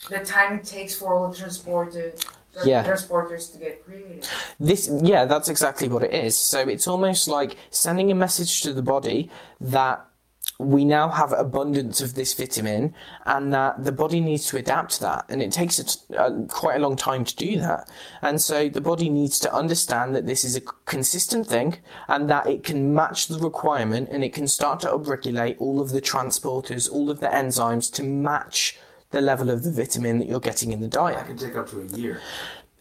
[0.09, 2.24] the time it takes for all the transported
[2.62, 2.85] the Yeah.
[2.85, 4.27] transporters to get created.
[4.59, 6.37] This, yeah, that's exactly what it is.
[6.37, 10.05] So it's almost like sending a message to the body that
[10.59, 12.95] we now have abundance of this vitamin
[13.27, 16.77] and that the body needs to adapt to that and it takes a, a, quite
[16.77, 17.88] a long time to do that
[18.23, 22.47] and so the body needs to understand that this is a consistent thing and that
[22.47, 26.90] it can match the requirement and it can start to upregulate all of the transporters
[26.90, 28.79] all of the enzymes to match
[29.14, 31.68] the level of the vitamin that you're getting in the diet That can take up
[31.70, 32.20] to a year.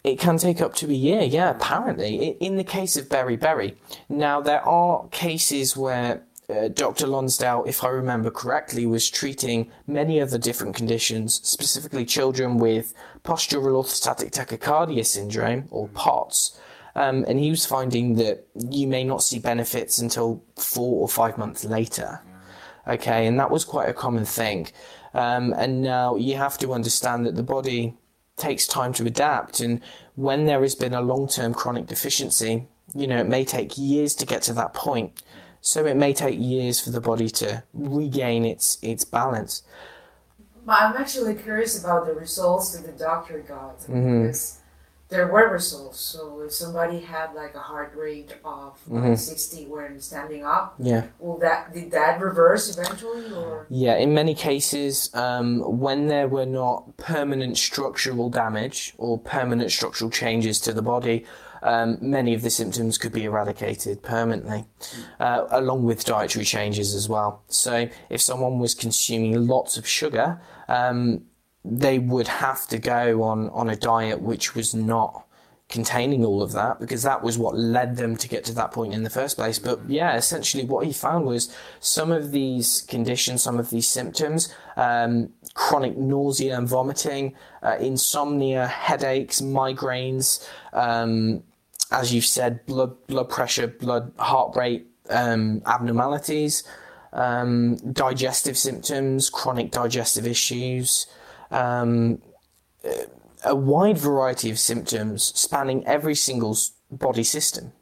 [0.04, 2.30] it can take up to a year, yeah, apparently.
[2.40, 3.76] In the case of beriberi.
[4.10, 7.08] Now, there are cases where uh, Dr.
[7.08, 12.94] Lonsdale, if I remember correctly, was treating many other different conditions, specifically children with
[13.24, 16.60] postural orthostatic tachycardia syndrome, or POTS.
[16.96, 21.38] Um, and he was finding that you may not see benefits until four or five
[21.38, 22.22] months later.
[22.88, 24.68] Okay, and that was quite a common thing.
[25.14, 27.96] Um, and now you have to understand that the body
[28.38, 29.60] takes time to adapt.
[29.60, 29.82] And
[30.16, 34.16] when there has been a long term chronic deficiency, you know, it may take years
[34.16, 35.22] to get to that point.
[35.62, 39.64] So it may take years for the body to regain its its balance.
[40.66, 44.60] But I'm actually curious about the results that the doctor got because
[45.14, 46.00] there were results.
[46.00, 51.04] So if somebody had like a heart rate of like 60 when standing up, Yeah.
[51.20, 53.68] will that did that reverse eventually or?
[53.70, 60.10] Yeah, in many cases, um, when there were not permanent structural damage or permanent structural
[60.10, 61.26] changes to the body,
[61.62, 64.66] um, many of the symptoms could be eradicated permanently,
[65.20, 67.44] uh, along with dietary changes as well.
[67.48, 71.22] So, if someone was consuming lots of sugar, um,
[71.66, 75.26] they would have to go on, on a diet which was not
[75.70, 78.94] containing all of that because that was what led them to get to that point
[78.94, 79.58] in the first place.
[79.58, 84.54] But yeah, essentially what he found was some of these conditions, some of these symptoms,
[84.78, 91.44] um, chronic nausea and vomiting, uh, insomnia, headaches, migraines, um,
[91.92, 96.64] as you've said, blood blood pressure, blood heart rate um, abnormalities,
[97.14, 101.08] um, digestive symptoms, chronic digestive issues.
[101.54, 102.22] Um,
[103.46, 106.58] a wide variety of symptoms spanning every single
[106.90, 107.74] body system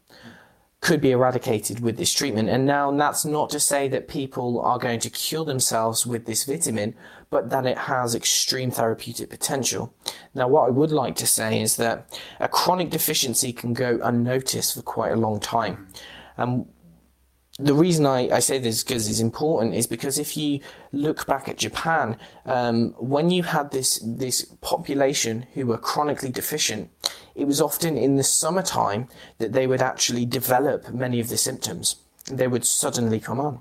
[0.81, 2.49] could be eradicated with this treatment.
[2.49, 6.43] And now that's not to say that people are going to cure themselves with this
[6.43, 6.95] vitamin,
[7.29, 9.93] but that it has extreme therapeutic potential.
[10.33, 14.73] Now, what I would like to say is that a chronic deficiency can go unnoticed
[14.73, 15.87] for quite a long time.
[16.37, 16.65] And
[17.61, 20.59] the reason I, I say this because it's important is because if you
[20.91, 26.89] look back at Japan, um, when you had this this population who were chronically deficient,
[27.35, 31.97] it was often in the summertime that they would actually develop many of the symptoms.
[32.25, 33.59] They would suddenly come on.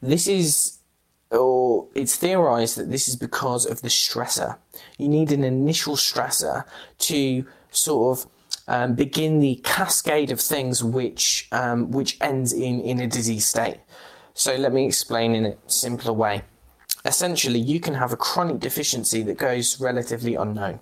[0.00, 0.78] This is,
[1.30, 4.58] or it's theorized that this is because of the stressor.
[4.98, 6.64] You need an initial stressor
[6.98, 8.30] to sort of
[8.68, 13.78] um, begin the cascade of things which um, which ends in in a disease state.
[14.34, 16.42] So let me explain in a simpler way.
[17.04, 20.80] Essentially, you can have a chronic deficiency that goes relatively unknown.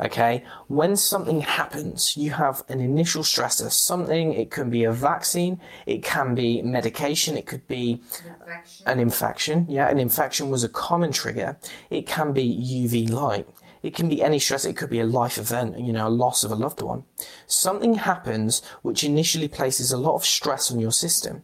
[0.00, 3.68] Okay, when something happens, you have an initial stressor.
[3.68, 8.86] Something, it can be a vaccine, it can be medication, it could be Infection.
[8.86, 9.66] an infection.
[9.68, 11.58] Yeah, an infection was a common trigger.
[11.90, 13.48] It can be UV light.
[13.82, 14.64] It can be any stress.
[14.64, 17.04] It could be a life event, you know, a loss of a loved one.
[17.46, 21.42] Something happens which initially places a lot of stress on your system,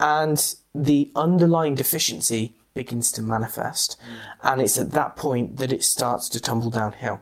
[0.00, 3.96] and the underlying deficiency begins to manifest.
[4.42, 7.20] And it's at that point that it starts to tumble downhill.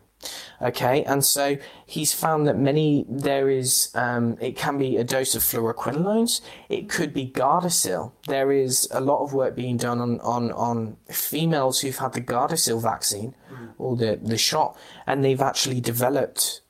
[0.63, 5.35] Okay, and so he's found that many there is um, it can be a dose
[5.35, 6.41] of fluoroquinolones.
[6.69, 8.13] It could be Gardasil.
[8.27, 12.23] There is a lot of work being done on on, on females who've had the
[12.23, 13.35] Gardasil vaccine
[13.79, 16.63] or the the shot, and they've actually developed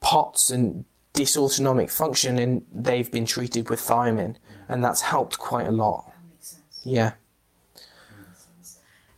[0.00, 4.36] POTS and dysautonomic function, and they've been treated with thiamine,
[4.68, 6.06] and that's helped quite a lot.
[6.06, 6.80] That makes sense.
[6.84, 7.12] Yeah.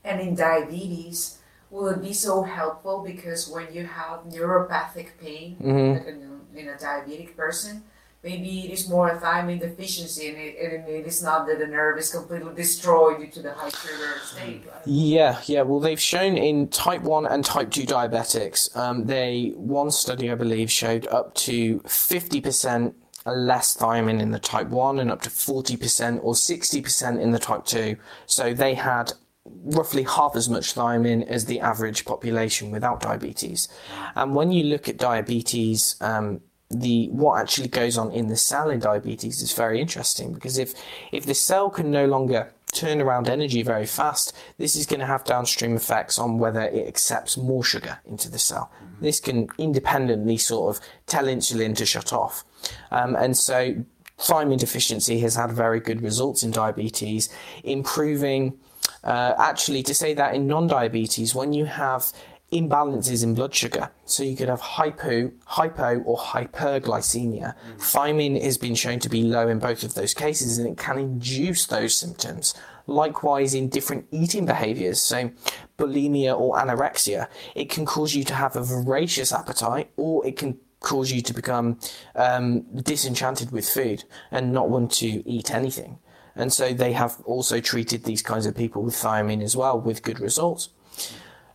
[0.04, 1.39] And in diabetes,
[1.70, 5.94] will it be so helpful because when you have neuropathic pain, Mhm.
[5.98, 7.84] like in a, in a diabetic person,
[8.22, 11.66] maybe it is more a thiamine deficiency and it, and it is not that the
[11.66, 14.62] nerve is completely destroyed due to the high sugar state.
[14.84, 15.62] Yeah, yeah.
[15.62, 20.34] Well, they've shown in type 1 and type 2 diabetics, um, they, one study, I
[20.34, 22.94] believe, showed up to 50%
[23.26, 27.64] less thiamine in the type 1 and up to 40% or 60% in the type
[27.64, 27.96] 2.
[28.26, 29.12] So they had
[29.44, 33.68] roughly half as much thiamine as the average population without diabetes.
[34.14, 38.70] And when you look at diabetes, um, the what actually goes on in the cell
[38.70, 40.72] in diabetes is very interesting because if
[41.10, 45.06] if the cell can no longer turn around energy very fast, this is going to
[45.06, 48.70] have downstream effects on whether it accepts more sugar into the cell.
[49.00, 52.44] This can independently sort of tell insulin to shut off.
[52.92, 53.84] Um, and so
[54.18, 57.28] thiamine deficiency has had very good results in diabetes,
[57.64, 58.58] improving.
[59.02, 62.12] Uh, actually, to say that in non-diabetes, when you have
[62.52, 63.90] imbalances in blood sugar.
[64.04, 67.54] So you could have hypo, hypo or hyperglycemia.
[67.78, 70.98] Thiamine has been shown to be low in both of those cases and it can
[70.98, 72.54] induce those symptoms.
[72.86, 75.30] Likewise, in different eating behaviors, so
[75.78, 80.58] bulimia or anorexia, it can cause you to have a voracious appetite or it can
[80.80, 81.78] cause you to become
[82.16, 85.98] um, disenchanted with food and not want to eat anything.
[86.34, 90.02] And so they have also treated these kinds of people with thiamine as well with
[90.02, 90.70] good results.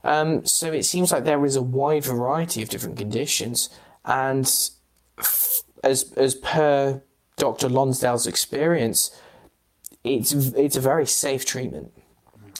[0.03, 3.69] Um, so it seems like there is a wide variety of different conditions,
[4.05, 4.45] and
[5.17, 7.01] f- as as per
[7.37, 7.67] Dr.
[7.69, 9.19] Lonsdale's experience,
[10.03, 11.91] it's it's a very safe treatment.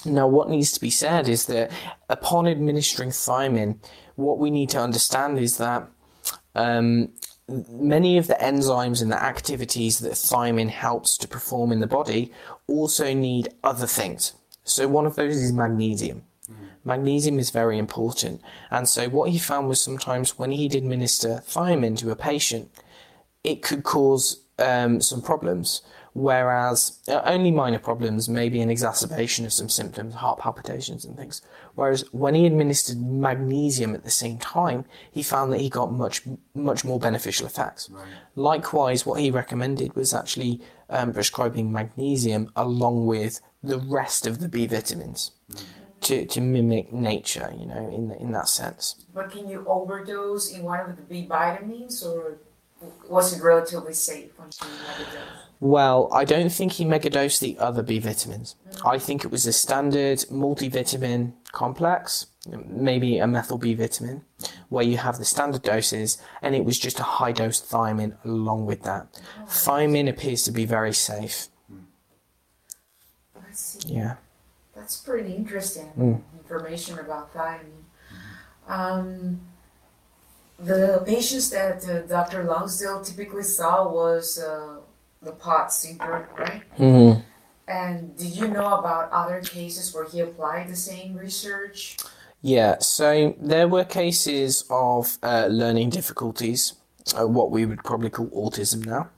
[0.05, 1.71] Now, what needs to be said is that
[2.09, 3.77] upon administering thiamine,
[4.15, 5.87] what we need to understand is that
[6.55, 7.09] um,
[7.47, 12.31] many of the enzymes and the activities that thiamine helps to perform in the body
[12.67, 14.33] also need other things.
[14.63, 16.23] So, one of those is magnesium.
[16.83, 18.41] Magnesium is very important.
[18.69, 22.71] And so, what he found was sometimes when he'd administer thiamine to a patient,
[23.43, 25.81] it could cause um, some problems.
[26.13, 31.41] Whereas uh, only minor problems, maybe an exacerbation of some symptoms, heart palpitations and things.
[31.75, 36.21] Whereas when he administered magnesium at the same time, he found that he got much,
[36.53, 37.89] much more beneficial effects.
[37.89, 38.05] Right.
[38.35, 44.47] Likewise, what he recommended was actually um, prescribing magnesium along with the rest of the
[44.47, 45.31] B vitamins
[46.01, 49.05] to, to mimic nature, you know, in, in that sense.
[49.13, 52.37] But can you overdose in one of the B vitamins, or
[53.09, 55.23] was it relatively safe once you overdose?
[55.61, 58.55] Well, I don't think he megadosed the other B vitamins.
[58.85, 62.27] I think it was a standard multivitamin complex,
[62.67, 64.21] maybe a methyl B vitamin,
[64.69, 68.67] where you have the standard doses, and it was just a high dose thiamine along
[68.67, 69.07] with that.
[69.47, 71.47] Thiamine appears to be very safe.
[73.35, 73.93] Let's see.
[73.95, 74.15] Yeah.
[74.75, 76.21] That's pretty interesting Mm.
[76.41, 77.83] information about thiamine.
[78.67, 79.39] Um,
[80.59, 82.43] the patients that uh, Dr.
[82.43, 84.77] Lonsdale typically saw was uh,
[85.21, 86.61] the POT syndrome, right?
[86.77, 87.11] hmm
[87.67, 91.97] And did you know about other cases where he applied the same research?
[92.41, 96.73] Yeah, so there were cases of uh, learning difficulties,
[97.19, 99.09] uh, what we would probably call autism now.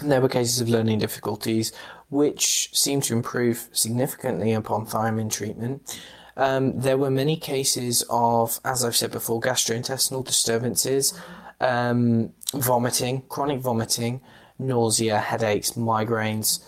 [0.00, 1.72] And there were cases of learning difficulties
[2.08, 6.00] which seemed to improve significantly upon thiamine treatment.
[6.36, 11.18] Um, there were many cases of, as I've said before, gastrointestinal disturbances,
[11.60, 14.20] um, vomiting, chronic vomiting,
[14.58, 16.60] nausea, headaches, migraines.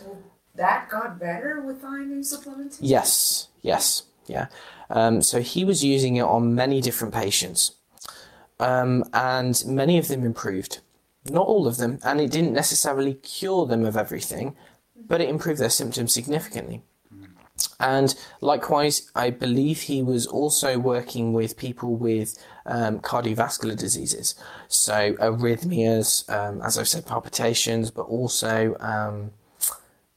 [0.58, 2.78] That got better with thiamine supplementation?
[2.80, 4.48] Yes, yes, yeah.
[4.90, 7.76] Um, so he was using it on many different patients,
[8.58, 10.80] um, and many of them improved.
[11.30, 14.56] Not all of them, and it didn't necessarily cure them of everything,
[14.96, 16.82] but it improved their symptoms significantly.
[17.78, 22.36] And likewise, I believe he was also working with people with
[22.66, 24.34] um, cardiovascular diseases.
[24.66, 29.30] So arrhythmias, um, as I've said, palpitations, but also um,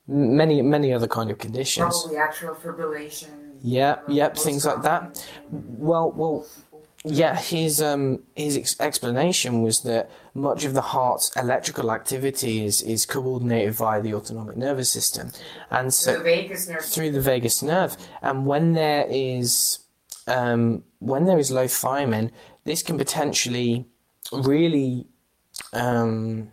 [0.08, 2.02] many, many other kind of conditions.
[2.02, 3.30] Probably atrial fibrillation.
[3.64, 5.24] Yeah, yep, things like that.
[5.52, 6.48] Well, well,
[7.04, 7.36] yeah.
[7.36, 13.06] His um his ex- explanation was that much of the heart's electrical activity is is
[13.06, 15.32] coordinated via the autonomic nervous system,
[15.70, 16.84] and so the vagus nerve.
[16.84, 17.98] through the vagus nerve.
[18.24, 19.80] And when there is
[20.28, 22.32] um, when there is low thiamine,
[22.64, 23.86] this can potentially
[24.32, 25.06] really
[25.74, 26.52] um,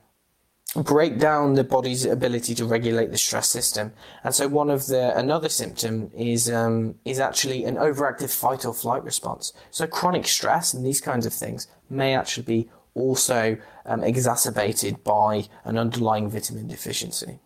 [0.77, 3.93] break down the body's ability to regulate the stress system.
[4.23, 8.75] And so one of the another symptom is um, is actually an overactive fight or
[8.75, 9.53] flight response.
[9.71, 13.57] So chronic stress and these kinds of things may actually be also
[13.87, 17.39] um, exacerbated by an underlying vitamin deficiency.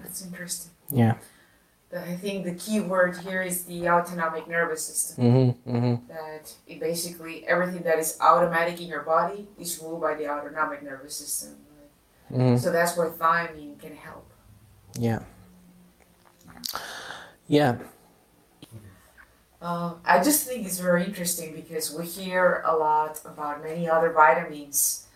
[0.00, 0.72] That's interesting.
[0.90, 1.14] Yeah.
[1.96, 5.24] I think the key word here is the autonomic nervous system.
[5.24, 5.76] Mm-hmm.
[5.76, 6.12] Mm-hmm.
[6.12, 10.82] That it basically everything that is automatic in your body is ruled by the autonomic
[10.82, 11.56] nervous system.
[12.32, 12.56] Mm-hmm.
[12.58, 14.30] So that's where thiamine can help.
[14.98, 15.20] Yeah.
[17.46, 17.78] Yeah.
[19.60, 24.12] Um, I just think it's very interesting because we hear a lot about many other
[24.12, 25.06] vitamins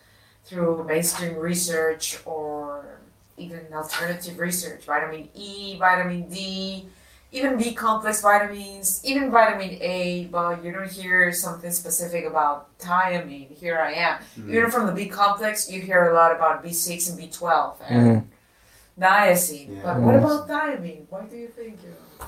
[0.44, 2.98] through mainstream research or
[3.36, 4.84] even alternative research.
[4.84, 6.86] Vitamin E, vitamin D,
[7.32, 13.56] even B complex vitamins, even vitamin A, but you don't hear something specific about thiamine.
[13.56, 14.18] Here I am.
[14.18, 14.50] Mm-hmm.
[14.54, 19.02] Even from the B complex, you hear a lot about B6 and B12 and mm-hmm.
[19.02, 19.76] niacin.
[19.76, 19.82] Yeah.
[19.82, 21.06] But what about thiamine?
[21.08, 21.78] Why do you think?
[21.82, 22.26] You know?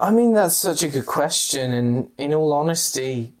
[0.00, 3.32] I mean, that's such a good question, and in all honesty,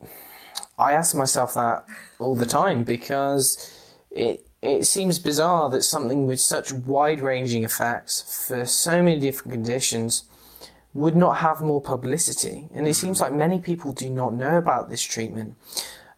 [0.76, 1.84] I ask myself that
[2.18, 3.72] all the time because
[4.10, 9.52] it it seems bizarre that something with such wide ranging effects for so many different
[9.52, 10.24] conditions
[10.94, 12.68] would not have more publicity.
[12.74, 15.54] And it seems like many people do not know about this treatment.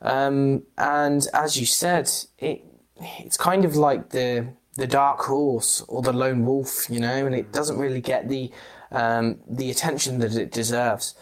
[0.03, 2.65] Um, and as you said, it
[3.01, 7.35] it's kind of like the the dark horse or the lone wolf, you know, and
[7.35, 8.51] it doesn't really get the
[8.91, 11.15] um, the attention that it deserves.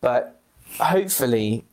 [0.00, 0.40] But
[0.78, 1.64] hopefully,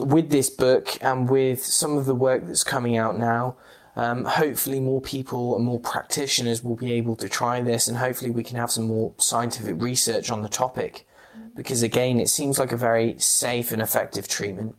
[0.00, 3.56] with this book and with some of the work that's coming out now,
[3.96, 8.30] um, hopefully more people and more practitioners will be able to try this, and hopefully
[8.30, 11.06] we can have some more scientific research on the topic.
[11.54, 14.74] Because again, it seems like a very safe and effective treatment.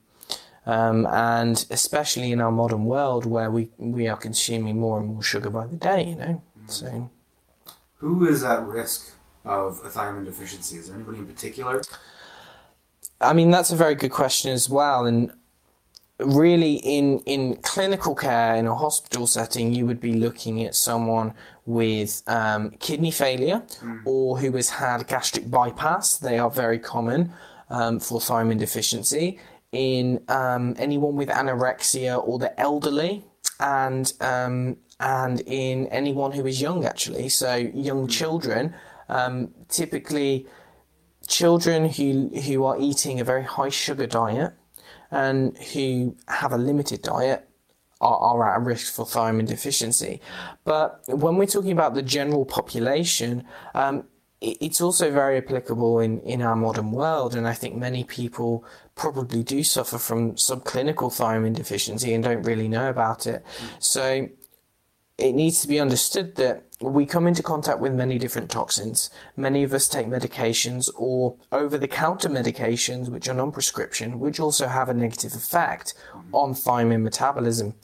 [0.65, 5.21] Um, and especially in our modern world where we, we are consuming more and more
[5.21, 6.41] sugar by the day, you know.
[6.67, 7.11] So,
[7.97, 9.13] Who is at risk
[9.45, 10.77] of a thiamine deficiency?
[10.77, 11.83] Is there anybody in particular?
[13.21, 15.05] I mean, that's a very good question as well.
[15.05, 15.31] And
[16.19, 21.33] really, in, in clinical care, in a hospital setting, you would be looking at someone
[21.65, 23.63] with um, kidney failure
[24.05, 26.17] or who has had gastric bypass.
[26.17, 27.33] They are very common
[27.69, 29.39] um, for thiamine deficiency.
[29.71, 33.25] In um, anyone with anorexia or the elderly,
[33.59, 37.27] and um, and in anyone who is young, actually.
[37.27, 38.73] So young children,
[39.09, 40.47] um, typically
[41.27, 44.53] children who who are eating a very high sugar diet
[45.11, 47.47] and who have a limited diet
[48.01, 50.21] are, are at risk for thiamine deficiency.
[50.63, 54.05] But when we're talking about the general population, um,
[54.41, 57.35] it, it's also very applicable in, in our modern world.
[57.35, 62.67] And I think many people probably do suffer from subclinical thiamine deficiency and don't really
[62.67, 63.45] know about it.
[63.79, 64.29] So
[65.17, 69.09] it needs to be understood that we come into contact with many different toxins.
[69.37, 74.41] Many of us take medications or over the counter medications, which are non prescription, which
[74.41, 75.93] also have a negative effect
[76.33, 77.75] on thiamine metabolism.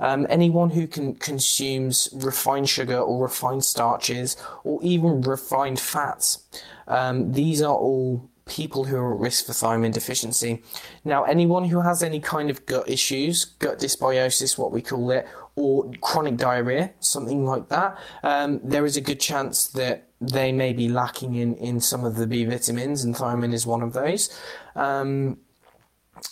[0.00, 6.44] Um, anyone who can, consumes refined sugar or refined starches or even refined fats,
[6.86, 10.62] um, these are all people who are at risk for thiamine deficiency.
[11.04, 15.26] Now, anyone who has any kind of gut issues, gut dysbiosis, what we call it,
[15.54, 20.72] or chronic diarrhea, something like that, um, there is a good chance that they may
[20.72, 24.36] be lacking in, in some of the B vitamins, and thiamine is one of those.
[24.74, 25.38] Um,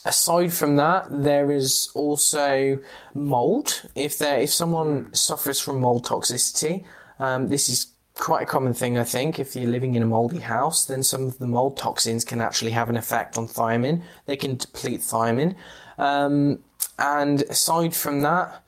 [0.04, 2.78] aside from that, there is also
[3.14, 3.82] mold.
[3.94, 6.84] If there, if someone suffers from mold toxicity,
[7.18, 9.38] um, this is quite a common thing, I think.
[9.38, 12.72] If you're living in a moldy house, then some of the mold toxins can actually
[12.72, 14.02] have an effect on thiamine.
[14.26, 15.54] They can deplete thiamine.
[15.98, 16.60] Um,
[16.98, 18.62] and aside from that,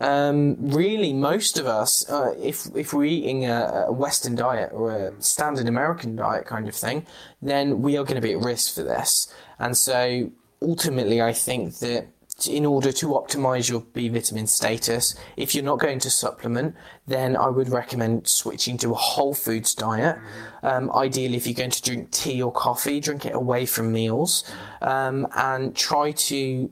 [0.00, 4.92] um, really, most of us, uh, if if we're eating a, a Western diet or
[4.92, 7.06] a standard American diet kind of thing,
[7.40, 9.32] then we are going to be at risk for this.
[9.58, 10.30] And so,
[10.60, 12.08] ultimately, I think that
[12.44, 16.74] in order to optimize your B vitamin status, if you're not going to supplement,
[17.06, 20.18] then I would recommend switching to a whole foods diet.
[20.62, 24.44] Um, ideally, if you're going to drink tea or coffee, drink it away from meals,
[24.82, 26.70] um, and try to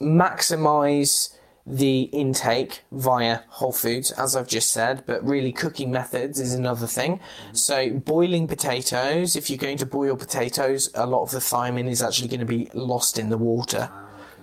[0.00, 1.34] maximize
[1.66, 6.86] the intake via whole foods, as I've just said, but really cooking methods is another
[6.86, 7.18] thing.
[7.52, 12.02] So, boiling potatoes, if you're going to boil potatoes, a lot of the thiamine is
[12.02, 13.90] actually going to be lost in the water.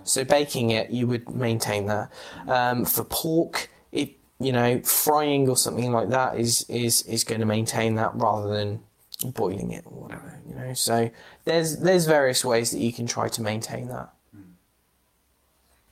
[0.03, 2.11] So, baking it, you would maintain that.
[2.47, 7.41] Um, for pork, it you know, frying or something like that is is is going
[7.41, 8.81] to maintain that rather than
[9.25, 10.39] boiling it or whatever.
[10.47, 11.09] You know, so
[11.45, 14.13] there's there's various ways that you can try to maintain that.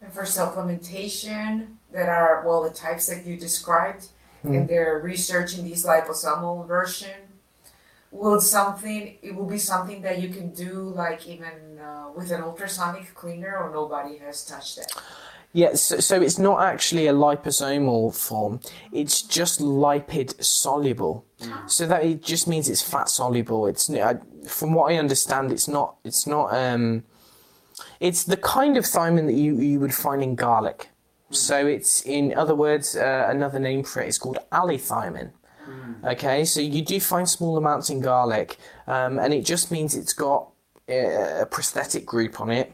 [0.02, 4.08] And for supplementation, that are well the types that you described,
[4.44, 7.21] and they're researching these liposomal version.
[8.12, 12.42] Will something it will be something that you can do like even uh, with an
[12.42, 14.92] ultrasonic cleaner, or nobody has touched that.
[15.54, 18.62] Yeah, so, so it's not actually a liposomal form.
[18.92, 21.26] It's just lipid soluble.
[21.66, 23.68] So that it just means it's fat soluble.
[23.68, 25.96] It's I, from what I understand, it's not.
[26.04, 26.54] It's not.
[26.54, 27.04] Um,
[28.00, 30.90] it's the kind of thiamine that you, you would find in garlic.
[31.32, 35.32] So it's in other words, uh, another name for it is called allithiamine.
[36.04, 40.14] Okay, so you do find small amounts in garlic, um, and it just means it's
[40.14, 40.50] got
[40.88, 42.74] a, a prosthetic group on it.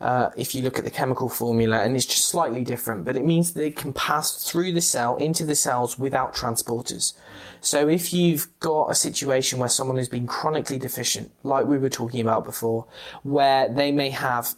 [0.00, 3.24] Uh, if you look at the chemical formula, and it's just slightly different, but it
[3.24, 7.12] means that it can pass through the cell into the cells without transporters.
[7.60, 11.90] So if you've got a situation where someone has been chronically deficient, like we were
[11.90, 12.86] talking about before,
[13.22, 14.54] where they may have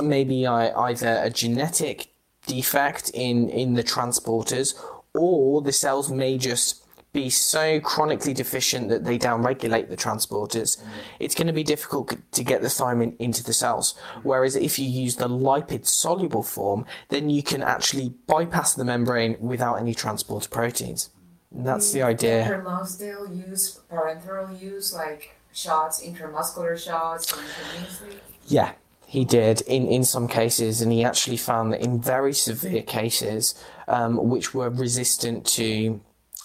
[0.00, 2.12] maybe uh, either a genetic
[2.46, 4.74] defect in, in the transporters,
[5.14, 6.83] or the cells may just
[7.14, 10.82] be so chronically deficient that they downregulate the transporters,
[11.18, 13.94] it's going to be difficult to get the thiamine into the cells.
[14.22, 19.36] Whereas if you use the lipid soluble form, then you can actually bypass the membrane
[19.40, 21.08] without any transporter proteins.
[21.54, 22.48] And that's the idea.
[22.48, 22.64] Dr.
[22.64, 28.16] Lonsdale use parenteral use, like shots, intramuscular shots, intravenously?
[28.46, 28.72] Yeah,
[29.06, 33.54] he did in, in some cases, and he actually found that in very severe cases,
[33.86, 36.00] um, which were resistant to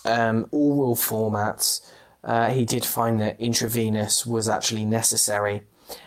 [0.05, 1.81] um, oral formats,
[2.23, 5.63] uh, he did find that intravenous was actually necessary.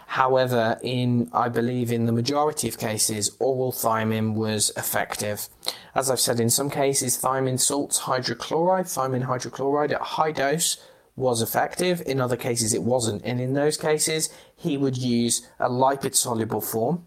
[0.07, 5.49] However, in I believe in the majority of cases, oral thiamine was effective.
[5.95, 10.77] As I've said, in some cases, thiamine salts hydrochloride, thiamine hydrochloride at high dose
[11.17, 12.03] was effective.
[12.07, 13.23] In other cases, it wasn't.
[13.25, 17.05] And in those cases, he would use a lipid soluble form.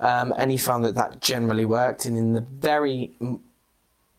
[0.00, 2.04] Um, and he found that that generally worked.
[2.04, 3.40] And in the very mm,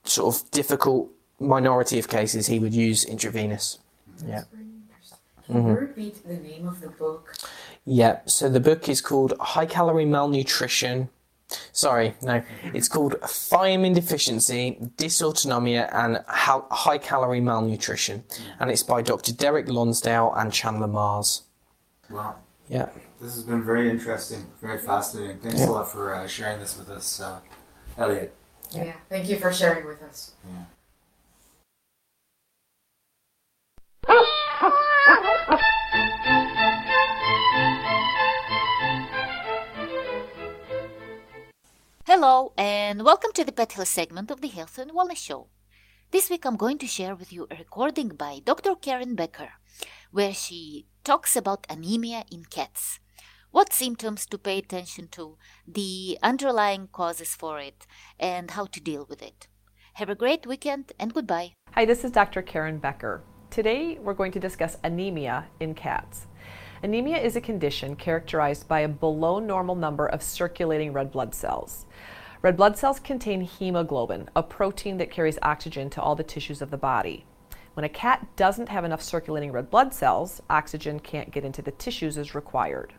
[0.03, 3.79] sort of difficult minority of cases, he would use intravenous.
[4.25, 4.43] Yeah.
[4.51, 5.17] Very interesting.
[5.45, 7.35] Can you repeat the name of the book?
[7.85, 11.09] Yeah, so the book is called High Calorie Malnutrition.
[11.71, 18.25] Sorry, no, it's called Thiamine Deficiency, Dysautonomia, and Hal- High Calorie Malnutrition.
[18.59, 19.31] And it's by Dr.
[19.31, 21.43] Derek Lonsdale and Chandler Marrs.
[22.09, 22.35] Wow.
[22.67, 22.89] Yeah.
[23.21, 25.37] This has been very interesting, very fascinating.
[25.39, 25.69] Thanks Yeah.
[25.69, 27.39] a lot for uh, sharing this with us, uh,
[27.97, 28.35] Elliot.
[28.71, 28.93] Yeah.
[29.07, 30.31] Thank you for sharing with us.
[42.05, 45.47] Hello, and welcome to the Pet Health segment of the Health and Wellness Show.
[46.11, 48.75] This week I'm going to share with you a recording by Dr.
[48.75, 49.51] Karen Becker,
[50.11, 52.99] where she talks about anemia in cats,
[53.51, 55.37] what symptoms to pay attention to,
[55.67, 57.85] the underlying causes for it,
[58.19, 59.47] and how to deal with it.
[59.93, 61.53] Have a great weekend and goodbye.
[61.73, 62.41] Hi, this is Dr.
[62.41, 63.23] Karen Becker.
[63.57, 66.27] Today we're going to discuss anemia in cats.
[66.83, 71.87] Anemia is a condition characterized by a below normal number of circulating red blood cells.
[72.43, 76.69] Red blood cells contain hemoglobin, a protein that carries oxygen to all the tissues of
[76.69, 77.25] the body.
[77.73, 81.71] When a cat doesn't have enough circulating red blood cells, oxygen can't get into the
[81.71, 82.93] tissues as required.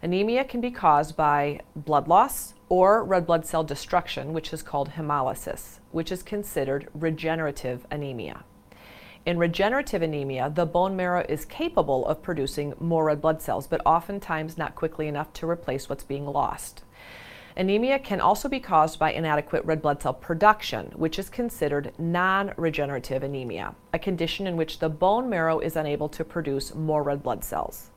[0.00, 4.92] Anemia can be caused by blood loss or red blood cell destruction, which is called
[4.92, 8.44] hemolysis, which is considered regenerative anemia.
[9.26, 13.82] In regenerative anemia, the bone marrow is capable of producing more red blood cells, but
[13.84, 16.84] oftentimes not quickly enough to replace what's being lost.
[17.54, 22.54] Anemia can also be caused by inadequate red blood cell production, which is considered non
[22.56, 27.22] regenerative anemia, a condition in which the bone marrow is unable to produce more red
[27.22, 27.90] blood cells.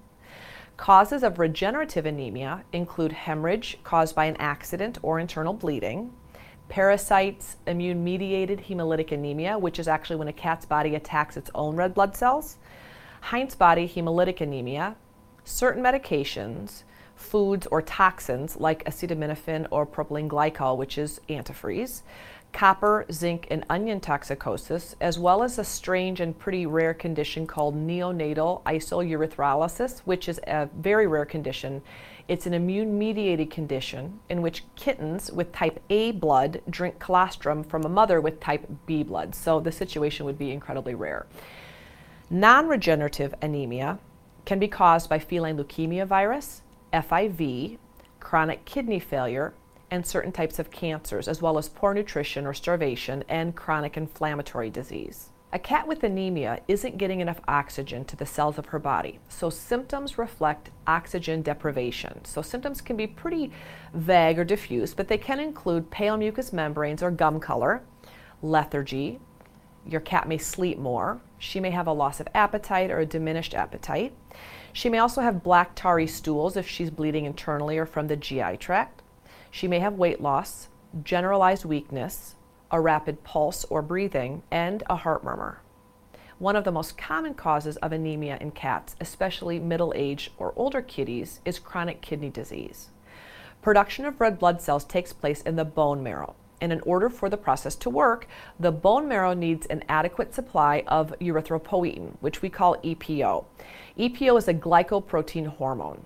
[0.76, 6.12] Causes of regenerative anemia include hemorrhage caused by an accident or internal bleeding,
[6.70, 11.76] parasites, immune mediated hemolytic anemia, which is actually when a cat's body attacks its own
[11.76, 12.58] red blood cells,
[13.22, 14.96] Heinz body hemolytic anemia,
[15.46, 16.84] certain medications,
[17.16, 22.02] foods or toxins like acetaminophen or propylene glycol, which is antifreeze,
[22.52, 27.76] copper, zinc, and onion toxicosis, as well as a strange and pretty rare condition called
[27.76, 31.82] neonatal isoerythrolysis, which is a very rare condition.
[32.28, 37.84] It's an immune mediated condition in which kittens with type A blood drink colostrum from
[37.84, 39.36] a mother with type B blood.
[39.36, 41.26] So the situation would be incredibly rare.
[42.30, 44.00] Non regenerative anemia
[44.46, 46.62] can be caused by feline leukemia virus,
[46.94, 47.78] FIV,
[48.22, 49.54] chronic kidney failure,
[49.92, 54.70] and certain types of cancers, as well as poor nutrition or starvation and chronic inflammatory
[54.70, 55.30] disease.
[55.54, 59.52] A cat with anemia isn't getting enough oxygen to the cells of her body, so
[59.52, 62.26] symptoms reflect oxygen deprivation.
[62.26, 63.52] So symptoms can be pretty
[63.94, 67.84] vague or diffuse, but they can include pale mucous membranes or gum color,
[68.42, 69.20] lethargy,
[69.86, 73.54] your cat may sleep more, she may have a loss of appetite or a diminished
[73.54, 74.12] appetite.
[74.72, 78.58] She may also have black tarry stools if she's bleeding internally or from the GI
[78.58, 79.04] tract.
[79.52, 80.70] She may have weight loss,
[81.04, 82.38] generalized weakness,
[82.74, 85.62] a rapid pulse or breathing, and a heart murmur.
[86.40, 90.82] One of the most common causes of anemia in cats, especially middle aged or older
[90.82, 92.90] kitties, is chronic kidney disease.
[93.62, 96.36] Production of red blood cells takes place in the bone marrow.
[96.60, 98.28] And in order for the process to work,
[98.60, 103.46] the bone marrow needs an adequate supply of erythropoietin, which we call EPO.
[104.00, 106.02] EPO is a glycoprotein hormone.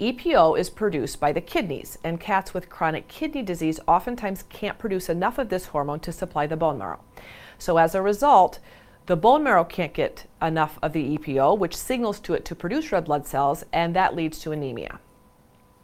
[0.00, 5.10] EPO is produced by the kidneys, and cats with chronic kidney disease oftentimes can't produce
[5.10, 7.00] enough of this hormone to supply the bone marrow.
[7.58, 8.60] So, as a result,
[9.04, 12.90] the bone marrow can't get enough of the EPO, which signals to it to produce
[12.90, 15.00] red blood cells, and that leads to anemia.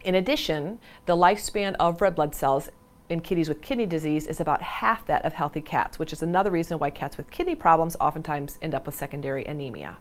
[0.03, 2.71] In addition, the lifespan of red blood cells
[3.11, 6.51] in kitties with kidney disease is about half that of healthy cats, which is another
[6.51, 9.99] reason why cats with kidney problems oftentimes end up with secondary anemia.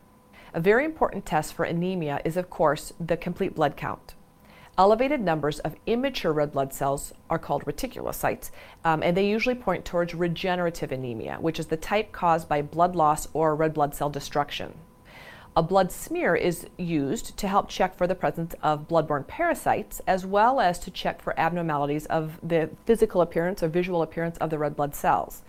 [0.55, 4.15] A very important test for anemia is, of course, the complete blood count.
[4.77, 8.51] Elevated numbers of immature red blood cells are called reticulocytes,
[8.85, 12.95] um, and they usually point towards regenerative anemia, which is the type caused by blood
[12.95, 14.73] loss or red blood cell destruction.
[15.57, 20.25] A blood smear is used to help check for the presence of bloodborne parasites as
[20.25, 24.57] well as to check for abnormalities of the physical appearance or visual appearance of the
[24.57, 25.41] red blood cells.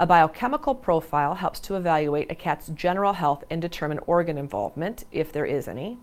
[0.00, 5.30] A biochemical profile helps to evaluate a cat's general health and determine organ involvement, if
[5.30, 5.98] there is any.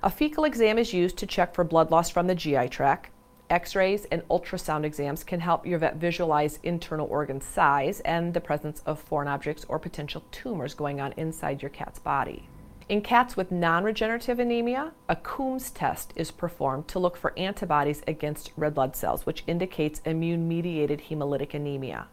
[0.00, 3.10] A fecal exam is used to check for blood loss from the GI tract.
[3.50, 8.40] X rays and ultrasound exams can help your vet visualize internal organ size and the
[8.40, 12.48] presence of foreign objects or potential tumors going on inside your cat's body.
[12.88, 18.04] In cats with non regenerative anemia, a Coombs test is performed to look for antibodies
[18.06, 22.06] against red blood cells, which indicates immune mediated hemolytic anemia.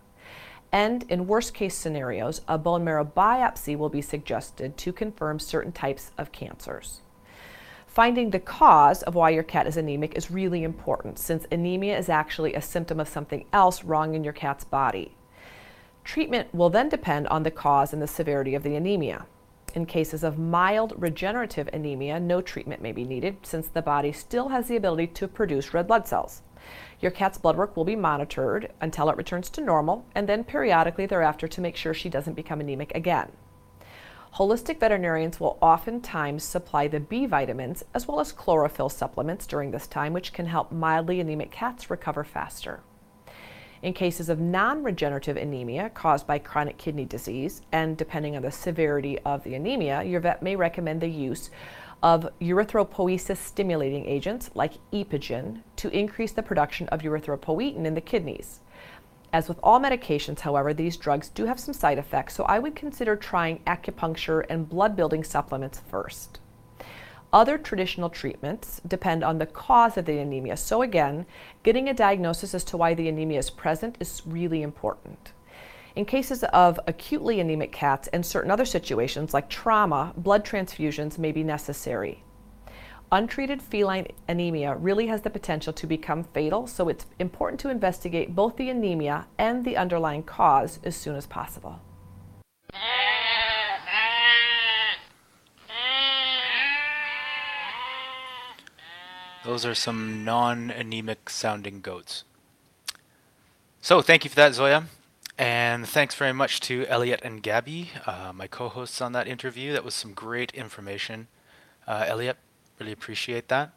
[0.71, 5.71] And in worst case scenarios, a bone marrow biopsy will be suggested to confirm certain
[5.71, 7.01] types of cancers.
[7.87, 12.07] Finding the cause of why your cat is anemic is really important since anemia is
[12.07, 15.15] actually a symptom of something else wrong in your cat's body.
[16.03, 19.25] Treatment will then depend on the cause and the severity of the anemia.
[19.75, 24.49] In cases of mild regenerative anemia, no treatment may be needed since the body still
[24.49, 26.41] has the ability to produce red blood cells.
[27.01, 31.05] Your cat's blood work will be monitored until it returns to normal and then periodically
[31.05, 33.31] thereafter to make sure she doesn't become anemic again.
[34.35, 39.87] Holistic veterinarians will oftentimes supply the B vitamins as well as chlorophyll supplements during this
[39.87, 42.81] time, which can help mildly anemic cats recover faster.
[43.81, 48.51] In cases of non regenerative anemia caused by chronic kidney disease, and depending on the
[48.51, 51.49] severity of the anemia, your vet may recommend the use
[52.01, 58.61] of erythropoiesis stimulating agents like Epogen to increase the production of erythropoietin in the kidneys.
[59.31, 62.75] As with all medications, however, these drugs do have some side effects, so I would
[62.75, 66.39] consider trying acupuncture and blood building supplements first.
[67.31, 70.57] Other traditional treatments depend on the cause of the anemia.
[70.57, 71.27] So, again,
[71.61, 75.33] getting a diagnosis as to why the anemia is present is really important.
[75.99, 81.33] In cases of acutely anemic cats and certain other situations like trauma, blood transfusions may
[81.33, 82.23] be necessary.
[83.11, 88.33] Untreated feline anemia really has the potential to become fatal, so it's important to investigate
[88.33, 91.81] both the anemia and the underlying cause as soon as possible.
[99.43, 102.23] Those are some non anemic sounding goats.
[103.81, 104.85] So, thank you for that, Zoya.
[105.39, 109.71] And thanks very much to Elliot and Gabby, uh, my co hosts on that interview.
[109.71, 111.29] That was some great information.
[111.87, 112.35] Uh, Elliot,
[112.77, 113.71] really appreciate that.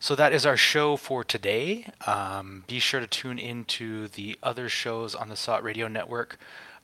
[0.00, 1.92] So, that is our show for today.
[2.08, 6.38] Um, be sure to tune into the other shows on the SOTT Radio Network.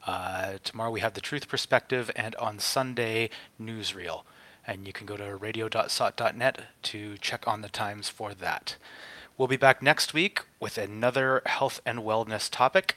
[0.07, 3.29] Uh, tomorrow we have The Truth Perspective, and on Sunday,
[3.61, 4.23] Newsreel
[4.67, 8.77] and you can go to radio.sott.net to check on the times for that.
[9.37, 12.97] We'll be back next week with another health and wellness topic.